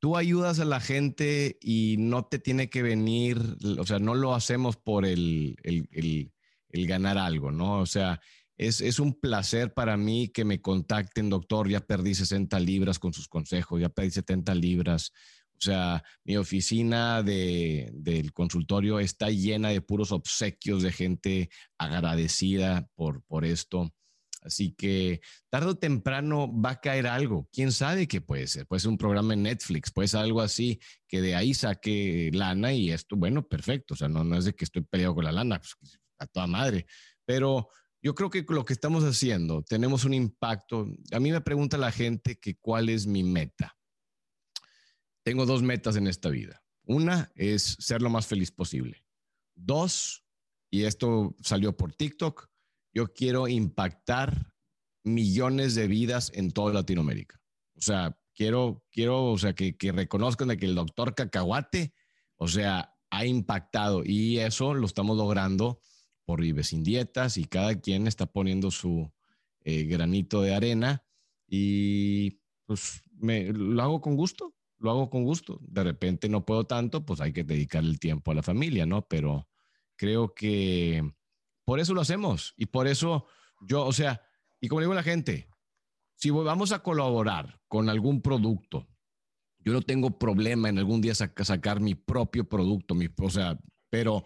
tú 0.02 0.16
ayudas 0.16 0.58
a 0.58 0.64
la 0.64 0.80
gente 0.80 1.58
y 1.60 1.96
no 1.98 2.24
te 2.24 2.38
tiene 2.38 2.68
que 2.68 2.82
venir, 2.82 3.38
o 3.78 3.86
sea, 3.86 4.00
no 4.00 4.14
lo 4.14 4.34
hacemos 4.34 4.76
por 4.76 5.04
el, 5.04 5.56
el, 5.62 5.88
el, 5.92 6.31
ganar 6.72 7.18
algo, 7.18 7.50
¿no? 7.50 7.80
O 7.80 7.86
sea, 7.86 8.20
es, 8.56 8.80
es, 8.80 8.98
un 8.98 9.18
placer 9.18 9.72
para 9.72 9.96
mí 9.96 10.28
que 10.28 10.44
me 10.44 10.60
contacten, 10.60 11.30
doctor, 11.30 11.68
ya 11.68 11.80
perdí 11.80 12.14
60 12.14 12.58
libras 12.60 12.98
con 12.98 13.12
sus 13.12 13.28
consejos, 13.28 13.80
ya 13.80 13.88
perdí 13.88 14.10
70 14.10 14.54
libras. 14.54 15.12
O 15.54 15.64
sea, 15.64 16.02
mi 16.24 16.36
oficina 16.36 17.22
de, 17.22 17.90
del 17.94 18.32
consultorio 18.32 18.98
está 18.98 19.30
llena 19.30 19.68
de 19.68 19.80
puros 19.80 20.10
obsequios 20.10 20.82
de 20.82 20.92
gente 20.92 21.50
agradecida 21.78 22.88
por, 22.96 23.22
por 23.22 23.44
esto. 23.44 23.92
Así 24.42 24.72
que 24.72 25.20
tarde 25.50 25.68
o 25.68 25.74
temprano 25.76 26.52
va 26.52 26.70
a 26.70 26.80
caer 26.80 27.06
algo. 27.06 27.48
¿Quién 27.52 27.70
sabe 27.70 28.08
qué 28.08 28.20
puede 28.20 28.48
ser? 28.48 28.66
Puede 28.66 28.80
ser 28.80 28.90
un 28.90 28.98
programa 28.98 29.34
en 29.34 29.44
Netflix, 29.44 29.92
puede 29.92 30.08
ser 30.08 30.20
algo 30.20 30.40
así 30.40 30.80
que 31.06 31.20
de 31.20 31.36
ahí 31.36 31.54
saque 31.54 32.30
lana 32.32 32.72
y 32.72 32.90
esto, 32.90 33.14
bueno, 33.16 33.46
perfecto. 33.46 33.94
O 33.94 33.96
sea, 33.96 34.08
no, 34.08 34.24
no 34.24 34.36
es 34.36 34.44
de 34.44 34.54
que 34.54 34.64
estoy 34.64 34.82
peleado 34.82 35.14
con 35.14 35.24
la 35.24 35.32
lana, 35.32 35.60
pues, 35.60 36.00
toda 36.26 36.46
madre. 36.46 36.86
Pero 37.24 37.68
yo 38.02 38.14
creo 38.14 38.30
que 38.30 38.44
lo 38.48 38.64
que 38.64 38.72
estamos 38.72 39.04
haciendo, 39.04 39.62
tenemos 39.62 40.04
un 40.04 40.14
impacto. 40.14 40.86
A 41.12 41.20
mí 41.20 41.30
me 41.30 41.40
pregunta 41.40 41.78
la 41.78 41.92
gente 41.92 42.38
que 42.38 42.56
cuál 42.56 42.88
es 42.88 43.06
mi 43.06 43.22
meta. 43.22 43.76
Tengo 45.22 45.46
dos 45.46 45.62
metas 45.62 45.96
en 45.96 46.08
esta 46.08 46.28
vida. 46.28 46.62
Una 46.84 47.30
es 47.36 47.76
ser 47.78 48.02
lo 48.02 48.10
más 48.10 48.26
feliz 48.26 48.50
posible. 48.50 49.04
Dos, 49.54 50.24
y 50.68 50.82
esto 50.82 51.36
salió 51.42 51.76
por 51.76 51.94
TikTok, 51.94 52.48
yo 52.92 53.12
quiero 53.12 53.46
impactar 53.46 54.52
millones 55.04 55.74
de 55.76 55.86
vidas 55.86 56.32
en 56.34 56.50
toda 56.50 56.74
Latinoamérica. 56.74 57.40
O 57.76 57.80
sea, 57.80 58.18
quiero, 58.34 58.84
quiero, 58.90 59.26
o 59.26 59.38
sea, 59.38 59.54
que, 59.54 59.76
que 59.76 59.92
reconozcan 59.92 60.48
de 60.48 60.56
que 60.56 60.66
el 60.66 60.74
doctor 60.74 61.14
Cacahuate, 61.14 61.94
o 62.36 62.48
sea, 62.48 62.94
ha 63.10 63.26
impactado 63.26 64.02
y 64.04 64.38
eso 64.38 64.74
lo 64.74 64.86
estamos 64.86 65.16
logrando 65.16 65.80
por 66.24 66.42
Sin 66.64 66.82
Dietas 66.82 67.36
y 67.36 67.44
cada 67.44 67.80
quien 67.80 68.06
está 68.06 68.26
poniendo 68.26 68.70
su 68.70 69.12
eh, 69.64 69.84
granito 69.84 70.42
de 70.42 70.54
arena 70.54 71.04
y 71.46 72.40
pues 72.66 73.02
lo 73.20 73.82
hago 73.82 74.00
con 74.00 74.16
gusto, 74.16 74.54
lo 74.78 74.90
hago 74.90 75.10
con 75.10 75.24
gusto. 75.24 75.58
De 75.62 75.84
repente 75.84 76.28
no 76.28 76.44
puedo 76.44 76.64
tanto, 76.64 77.04
pues 77.04 77.20
hay 77.20 77.32
que 77.32 77.44
dedicar 77.44 77.84
el 77.84 78.00
tiempo 78.00 78.30
a 78.30 78.34
la 78.34 78.42
familia, 78.42 78.86
¿no? 78.86 79.06
Pero 79.06 79.48
creo 79.96 80.34
que 80.34 81.02
por 81.64 81.80
eso 81.80 81.94
lo 81.94 82.00
hacemos 82.00 82.54
y 82.56 82.66
por 82.66 82.86
eso 82.86 83.26
yo, 83.60 83.84
o 83.84 83.92
sea, 83.92 84.22
y 84.60 84.68
como 84.68 84.80
digo 84.80 84.92
a 84.92 84.96
la 84.96 85.02
gente, 85.02 85.48
si 86.16 86.30
vamos 86.30 86.72
a 86.72 86.82
colaborar 86.82 87.60
con 87.68 87.88
algún 87.88 88.22
producto, 88.22 88.88
yo 89.58 89.72
no 89.72 89.82
tengo 89.82 90.18
problema 90.18 90.68
en 90.68 90.78
algún 90.78 91.00
día 91.00 91.14
sacar 91.14 91.80
mi 91.80 91.94
propio 91.94 92.48
producto, 92.48 92.94
mi, 92.94 93.08
o 93.16 93.30
sea, 93.30 93.58
pero 93.90 94.24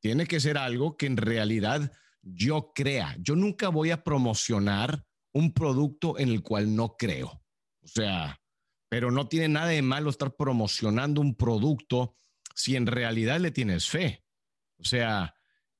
tiene 0.00 0.26
que 0.26 0.40
ser 0.40 0.58
algo 0.58 0.96
que 0.96 1.06
en 1.06 1.16
realidad 1.16 1.92
yo 2.22 2.72
crea. 2.74 3.16
Yo 3.20 3.36
nunca 3.36 3.68
voy 3.68 3.90
a 3.90 4.04
promocionar 4.04 5.04
un 5.32 5.52
producto 5.52 6.18
en 6.18 6.28
el 6.28 6.42
cual 6.42 6.74
no 6.74 6.96
creo. 6.96 7.42
O 7.82 7.88
sea, 7.88 8.40
pero 8.88 9.10
no 9.10 9.28
tiene 9.28 9.48
nada 9.48 9.68
de 9.68 9.82
malo 9.82 10.10
estar 10.10 10.34
promocionando 10.36 11.20
un 11.20 11.34
producto 11.34 12.16
si 12.54 12.76
en 12.76 12.86
realidad 12.86 13.40
le 13.40 13.50
tienes 13.50 13.88
fe. 13.88 14.24
O 14.78 14.84
sea, 14.84 15.34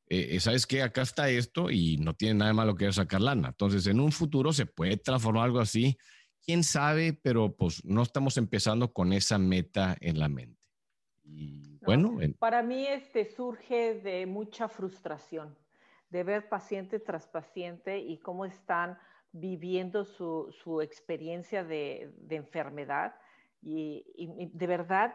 eh, 0.08 0.36
eh, 0.36 0.40
¿sabes 0.40 0.66
qué? 0.66 0.82
Acá 0.82 1.02
está 1.02 1.28
esto 1.30 1.70
y 1.70 1.96
no 1.98 2.14
tiene 2.14 2.34
nada 2.34 2.50
de 2.50 2.54
malo 2.54 2.76
que 2.76 2.92
sacar 2.92 3.20
lana. 3.20 3.48
Entonces, 3.48 3.86
en 3.86 4.00
un 4.00 4.12
futuro 4.12 4.52
se 4.52 4.66
puede 4.66 4.96
transformar 4.96 5.44
algo 5.44 5.60
así. 5.60 5.98
Quién 6.44 6.64
sabe, 6.64 7.12
pero 7.12 7.56
pues 7.56 7.84
no 7.84 8.02
estamos 8.02 8.36
empezando 8.36 8.92
con 8.92 9.12
esa 9.12 9.38
meta 9.38 9.96
en 10.00 10.18
la 10.18 10.28
mente. 10.28 10.66
Y 11.24 11.67
bueno, 11.88 12.18
para 12.38 12.62
mí 12.62 12.86
este 12.86 13.24
surge 13.24 14.00
de 14.00 14.26
mucha 14.26 14.68
frustración 14.68 15.56
de 16.10 16.22
ver 16.22 16.48
paciente 16.48 16.98
tras 17.00 17.26
paciente 17.26 17.98
y 17.98 18.18
cómo 18.18 18.44
están 18.44 18.98
viviendo 19.32 20.04
su, 20.04 20.54
su 20.62 20.80
experiencia 20.80 21.64
de, 21.64 22.12
de 22.16 22.36
enfermedad. 22.36 23.14
Y, 23.60 24.04
y, 24.14 24.50
de 24.52 24.66
verdad 24.66 25.14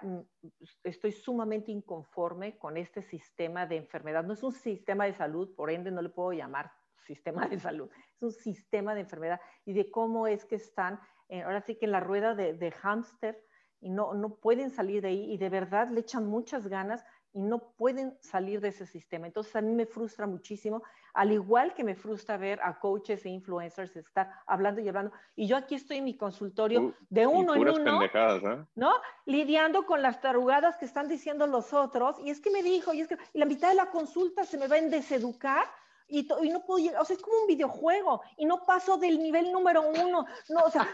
estoy 0.83 1.11
sumamente 1.11 1.71
inconforme 1.71 2.57
con 2.57 2.77
este 2.77 3.01
sistema 3.01 3.65
de 3.65 3.77
enfermedad. 3.77 4.23
No 4.23 4.33
es 4.33 4.43
un 4.43 4.51
sistema 4.51 5.05
de 5.05 5.13
salud, 5.13 5.55
por 5.55 5.71
ende 5.71 5.91
no 5.91 6.01
le 6.01 6.09
puedo 6.09 6.33
llamar 6.33 6.71
sistema 7.05 7.47
de 7.47 7.59
salud, 7.59 7.89
es 8.15 8.23
un 8.23 8.31
sistema 8.31 8.95
de 8.95 9.01
enfermedad 9.01 9.39
y 9.65 9.73
de 9.73 9.91
cómo 9.91 10.27
es 10.27 10.45
que 10.45 10.55
están, 10.55 10.99
ahora 11.29 11.61
sí 11.61 11.75
que 11.75 11.85
en 11.85 11.91
la 11.91 11.99
rueda 11.99 12.33
de, 12.33 12.53
de 12.53 12.71
hámster 12.71 13.43
y 13.83 13.89
no, 13.89 14.13
no 14.13 14.35
pueden 14.35 14.69
salir 14.71 15.01
de 15.01 15.09
ahí 15.09 15.31
y 15.33 15.37
de 15.37 15.49
verdad 15.49 15.89
le 15.89 15.99
echan 15.99 16.25
muchas 16.25 16.67
ganas 16.67 17.03
y 17.33 17.41
no 17.41 17.73
pueden 17.73 18.15
salir 18.21 18.61
de 18.61 18.69
ese 18.69 18.85
sistema. 18.85 19.25
Entonces 19.25 19.55
a 19.55 19.61
mí 19.61 19.73
me 19.73 19.87
frustra 19.87 20.27
muchísimo, 20.27 20.83
al 21.13 21.31
igual 21.31 21.73
que 21.73 21.83
me 21.83 21.95
frustra 21.95 22.37
ver 22.37 22.59
a 22.61 22.79
coaches 22.79 23.25
e 23.25 23.29
influencers 23.29 23.95
estar 23.95 24.29
hablando 24.45 24.81
y 24.81 24.87
hablando. 24.87 25.11
Y 25.35 25.47
yo 25.47 25.57
aquí 25.57 25.75
estoy 25.75 25.97
en 25.97 26.05
mi 26.05 26.15
consultorio 26.15 26.81
uh, 26.81 26.93
de 27.09 27.27
uno 27.27 27.55
en 27.55 27.67
uno, 27.67 28.03
¿eh? 28.03 28.65
¿no? 28.75 28.93
Lidiando 29.25 29.85
con 29.85 30.01
las 30.01 30.21
tarugadas 30.21 30.77
que 30.77 30.85
están 30.85 31.07
diciendo 31.07 31.47
los 31.47 31.73
otros. 31.73 32.19
Y 32.19 32.29
es 32.29 32.39
que 32.39 32.51
me 32.51 32.61
dijo, 32.61 32.93
y 32.93 33.01
es 33.01 33.07
que 33.07 33.17
la 33.33 33.45
mitad 33.45 33.69
de 33.69 33.75
la 33.75 33.89
consulta 33.89 34.45
se 34.45 34.57
me 34.57 34.67
va 34.67 34.77
en 34.77 34.91
deseducar. 34.91 35.65
Y, 36.13 36.27
y, 36.43 36.49
no 36.51 36.63
puedo 36.63 36.77
llegar, 36.77 37.01
o 37.01 37.05
sea, 37.05 37.15
es 37.15 37.21
como 37.23 37.41
un 37.41 37.47
videojuego 37.47 38.21
y 38.37 38.45
no 38.45 38.63
paso 38.67 38.97
del 38.97 39.17
nivel 39.17 39.51
número 39.51 39.81
uno. 39.81 40.27
No, 40.47 40.59
o 40.63 40.69
sea, 40.69 40.87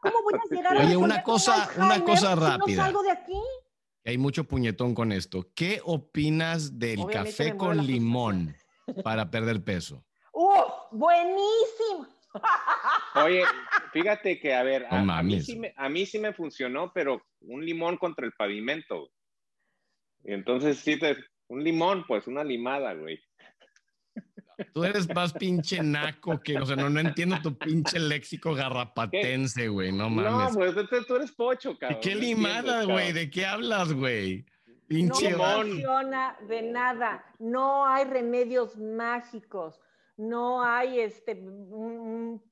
¿cómo 0.00 0.22
voy 0.22 0.34
a 0.34 0.38
llegar 0.54 0.76
a 0.76 0.80
Oye, 0.86 0.96
una 0.96 1.20
cosa, 1.24 1.68
una 1.76 2.04
cosa 2.04 2.36
rápida. 2.36 2.66
Si 2.66 2.74
no 2.76 2.82
salgo 2.84 3.02
de 3.02 3.10
aquí? 3.10 3.42
Hay 4.04 4.18
mucho 4.18 4.44
puñetón 4.44 4.94
con 4.94 5.10
esto. 5.10 5.48
¿Qué 5.56 5.80
opinas 5.84 6.78
del 6.78 7.04
café 7.06 7.56
con 7.56 7.84
limón 7.84 8.54
para 9.02 9.28
perder 9.32 9.64
peso? 9.64 10.04
¡Uf! 10.32 10.72
¡Buenísimo! 10.92 12.06
Oye, 13.16 13.42
fíjate 13.92 14.38
que, 14.38 14.54
a 14.54 14.62
ver, 14.62 14.86
a, 14.88 15.22
mí 15.24 15.40
sí 15.40 15.58
me, 15.58 15.74
a, 15.76 15.88
mí 15.88 16.06
sí 16.06 16.20
me, 16.20 16.32
funcionó, 16.32 16.92
pero 16.92 17.20
un 17.40 17.66
limón 17.66 17.96
contra 17.96 18.24
el 18.24 18.32
pavimento. 18.32 19.10
Y 20.22 20.32
entonces, 20.32 20.78
sí, 20.78 21.00
te, 21.00 21.16
un 21.48 21.64
limón, 21.64 22.04
pues 22.06 22.28
una 22.28 22.44
limada, 22.44 22.94
güey. 22.94 23.20
Tú 24.72 24.84
eres 24.84 25.12
más 25.14 25.32
pinche 25.32 25.82
naco 25.82 26.40
que, 26.40 26.58
o 26.58 26.66
sea, 26.66 26.76
no, 26.76 26.90
no 26.90 27.00
entiendo 27.00 27.36
tu 27.42 27.56
pinche 27.56 27.98
léxico 27.98 28.54
garrapatense, 28.54 29.68
güey, 29.68 29.92
no 29.92 30.10
mames. 30.10 30.54
No, 30.54 30.74
pues 30.74 31.06
tú, 31.06 31.16
eres 31.16 31.32
pocho, 31.32 31.76
cabrón. 31.78 32.00
¿Qué 32.02 32.14
limada, 32.14 32.84
güey? 32.84 33.12
¿De 33.12 33.30
qué 33.30 33.46
hablas, 33.46 33.92
güey? 33.92 34.44
Pinche 34.86 35.30
no 35.30 35.62
funciona 35.62 36.36
de 36.48 36.62
nada. 36.62 37.24
No 37.38 37.86
hay 37.86 38.04
remedios 38.04 38.76
mágicos 38.76 39.80
no 40.16 40.62
hay 40.62 41.00
este, 41.00 41.34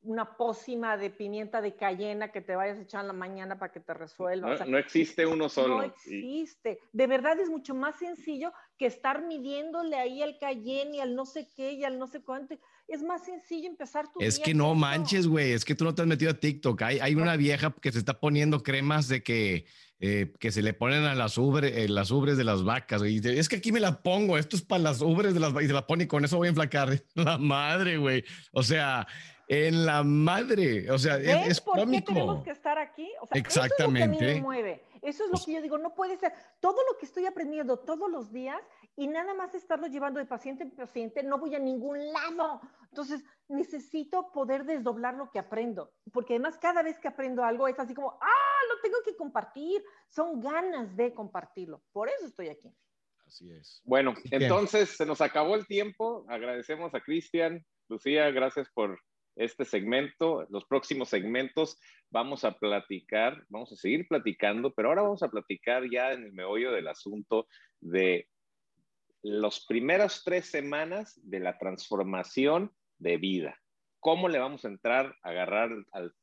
una 0.02 0.36
pócima 0.36 0.96
de 0.96 1.10
pimienta 1.10 1.60
de 1.60 1.76
cayena 1.76 2.32
que 2.32 2.40
te 2.40 2.56
vayas 2.56 2.78
a 2.78 2.82
echar 2.82 3.02
en 3.02 3.08
la 3.08 3.12
mañana 3.12 3.58
para 3.58 3.70
que 3.70 3.80
te 3.80 3.92
resuelva. 3.92 4.56
No, 4.66 4.78
existe 4.78 5.26
uno 5.26 5.48
solo. 5.48 5.76
No 5.76 5.82
existe. 5.82 6.80
De 6.92 7.06
verdad 7.06 7.38
es 7.38 7.50
mucho 7.50 7.74
más 7.74 7.96
sencillo 7.98 8.52
que 8.80 8.86
estar 8.86 9.22
midiéndole 9.22 9.94
ahí 9.94 10.22
al 10.22 10.38
cayenne 10.38 10.96
y 10.96 11.00
al 11.00 11.14
no 11.14 11.26
sé 11.26 11.46
qué 11.54 11.74
y 11.74 11.84
al 11.84 11.98
no 11.98 12.06
sé 12.06 12.22
cuánto. 12.22 12.58
Es 12.88 13.02
más 13.02 13.26
sencillo 13.26 13.68
empezar 13.68 14.10
tu 14.10 14.20
Es 14.22 14.38
que 14.38 14.54
no 14.54 14.74
manches, 14.74 15.26
güey. 15.26 15.52
Es 15.52 15.66
que 15.66 15.74
tú 15.74 15.84
no 15.84 15.94
te 15.94 16.00
has 16.00 16.08
metido 16.08 16.30
a 16.30 16.34
TikTok. 16.34 16.80
Hay, 16.80 16.98
hay 16.98 17.14
una 17.14 17.36
vieja 17.36 17.74
que 17.78 17.92
se 17.92 17.98
está 17.98 18.18
poniendo 18.18 18.62
cremas 18.62 19.06
de 19.06 19.22
que 19.22 19.66
eh, 20.00 20.32
que 20.40 20.50
se 20.50 20.62
le 20.62 20.72
ponen 20.72 21.04
a 21.04 21.14
las, 21.14 21.36
ubre, 21.36 21.84
eh, 21.84 21.88
las 21.90 22.10
ubres 22.10 22.38
de 22.38 22.44
las 22.44 22.64
vacas. 22.64 23.02
Y 23.04 23.18
es 23.18 23.50
que 23.50 23.56
aquí 23.56 23.70
me 23.70 23.80
la 23.80 24.02
pongo, 24.02 24.38
esto 24.38 24.56
es 24.56 24.62
para 24.62 24.82
las 24.82 25.02
ubres 25.02 25.34
de 25.34 25.40
las 25.40 25.52
vacas. 25.52 25.64
Y 25.64 25.68
se 25.68 25.74
la 25.74 25.86
pone 25.86 26.04
y 26.04 26.06
con 26.06 26.24
eso 26.24 26.38
voy 26.38 26.46
a 26.46 26.48
enflacar. 26.48 27.02
La 27.14 27.36
madre, 27.36 27.98
güey. 27.98 28.24
O 28.52 28.62
sea, 28.62 29.06
en 29.46 29.84
la 29.84 30.02
madre. 30.02 30.90
O 30.90 30.98
sea, 30.98 31.18
es, 31.18 31.48
es 31.48 31.60
por 31.60 31.90
qué 31.90 32.00
tenemos 32.00 32.42
que 32.42 32.50
estar 32.50 32.78
aquí? 32.78 33.10
O 33.20 33.26
sea, 33.26 33.38
Exactamente. 33.38 34.14
Eso 34.14 34.14
es 34.14 34.20
lo 34.20 34.20
que 34.20 34.24
a 34.24 34.28
mí 34.28 34.38
me 34.38 34.42
mueve. 34.42 34.89
Eso 35.02 35.24
es 35.24 35.30
lo 35.30 35.38
que 35.44 35.52
yo 35.52 35.62
digo, 35.62 35.78
no 35.78 35.94
puede 35.94 36.16
ser. 36.16 36.32
Todo 36.60 36.76
lo 36.90 36.98
que 36.98 37.06
estoy 37.06 37.26
aprendiendo 37.26 37.78
todos 37.78 38.10
los 38.10 38.32
días 38.32 38.60
y 38.96 39.06
nada 39.08 39.34
más 39.34 39.54
estarlo 39.54 39.86
llevando 39.86 40.20
de 40.20 40.26
paciente 40.26 40.64
en 40.64 40.70
paciente, 40.70 41.22
no 41.22 41.38
voy 41.38 41.54
a 41.54 41.58
ningún 41.58 42.12
lado. 42.12 42.60
Entonces, 42.90 43.22
necesito 43.48 44.30
poder 44.32 44.64
desdoblar 44.64 45.14
lo 45.14 45.30
que 45.30 45.38
aprendo, 45.38 45.92
porque 46.12 46.34
además 46.34 46.58
cada 46.58 46.82
vez 46.82 46.98
que 46.98 47.08
aprendo 47.08 47.44
algo 47.44 47.68
es 47.68 47.78
así 47.78 47.94
como, 47.94 48.18
ah, 48.20 48.60
lo 48.68 48.80
tengo 48.80 48.98
que 49.04 49.16
compartir. 49.16 49.82
Son 50.08 50.40
ganas 50.40 50.96
de 50.96 51.14
compartirlo. 51.14 51.82
Por 51.92 52.08
eso 52.08 52.26
estoy 52.26 52.48
aquí. 52.48 52.74
Así 53.26 53.50
es. 53.52 53.80
Bueno, 53.84 54.14
entonces 54.30 54.96
se 54.96 55.06
nos 55.06 55.20
acabó 55.20 55.54
el 55.54 55.66
tiempo. 55.66 56.24
Agradecemos 56.28 56.94
a 56.94 57.00
Cristian. 57.00 57.64
Lucía, 57.88 58.30
gracias 58.30 58.68
por 58.70 58.98
este 59.36 59.64
segmento. 59.64 60.46
Los 60.50 60.64
próximos 60.64 61.08
segmentos 61.08 61.78
vamos 62.10 62.44
a 62.44 62.52
platicar, 62.52 63.44
vamos 63.48 63.72
a 63.72 63.76
seguir 63.76 64.06
platicando, 64.08 64.72
pero 64.72 64.88
ahora 64.88 65.02
vamos 65.02 65.22
a 65.22 65.30
platicar 65.30 65.88
ya 65.90 66.12
en 66.12 66.24
el 66.24 66.32
meollo 66.32 66.72
del 66.72 66.88
asunto 66.88 67.46
de 67.80 68.28
las 69.22 69.66
primeras 69.66 70.22
tres 70.24 70.46
semanas 70.46 71.20
de 71.22 71.40
la 71.40 71.58
transformación 71.58 72.72
de 72.98 73.16
vida. 73.16 73.58
¿Cómo 74.00 74.28
le 74.28 74.38
vamos 74.38 74.64
a 74.64 74.68
entrar 74.68 75.14
a 75.22 75.30
agarrar 75.30 75.70
al 75.92 76.14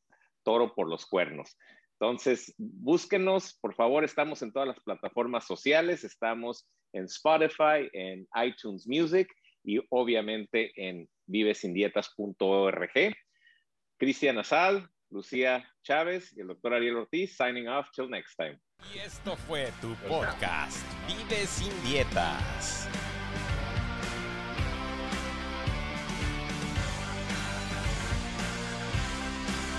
toro 0.44 0.74
por 0.74 0.90
los 0.90 1.06
cuernos? 1.06 1.58
Entonces, 2.00 2.54
búsquenos, 2.58 3.58
por 3.60 3.74
favor, 3.74 4.04
estamos 4.04 4.42
en 4.42 4.52
todas 4.52 4.68
las 4.68 4.80
plataformas 4.80 5.46
sociales, 5.46 6.04
estamos 6.04 6.68
en 6.94 7.06
Spotify, 7.06 7.90
en 7.94 8.28
iTunes 8.44 8.88
Music 8.88 9.28
y 9.64 9.80
obviamente 9.90 10.72
en 10.76 11.10
vivesindietas.org. 11.28 13.16
Cristian 13.98 14.38
Asal, 14.40 14.90
Lucía 15.10 15.70
Chávez 15.84 16.36
y 16.36 16.42
el 16.42 16.48
doctor 16.48 16.74
Ariel 16.74 16.98
Ortiz, 16.98 17.36
signing 17.36 17.68
off 17.68 17.90
till 17.92 18.10
next 18.10 18.36
time. 18.38 18.60
Y 18.94 19.00
esto 19.00 19.36
fue 19.36 19.72
tu 19.82 19.96
podcast, 20.08 20.86
Vive 21.08 21.46
sin 21.46 21.72
Dietas. 21.84 22.88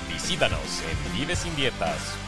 Visítanos 0.09 0.83
en 0.83 1.19
vivesindietas.org. 1.19 2.28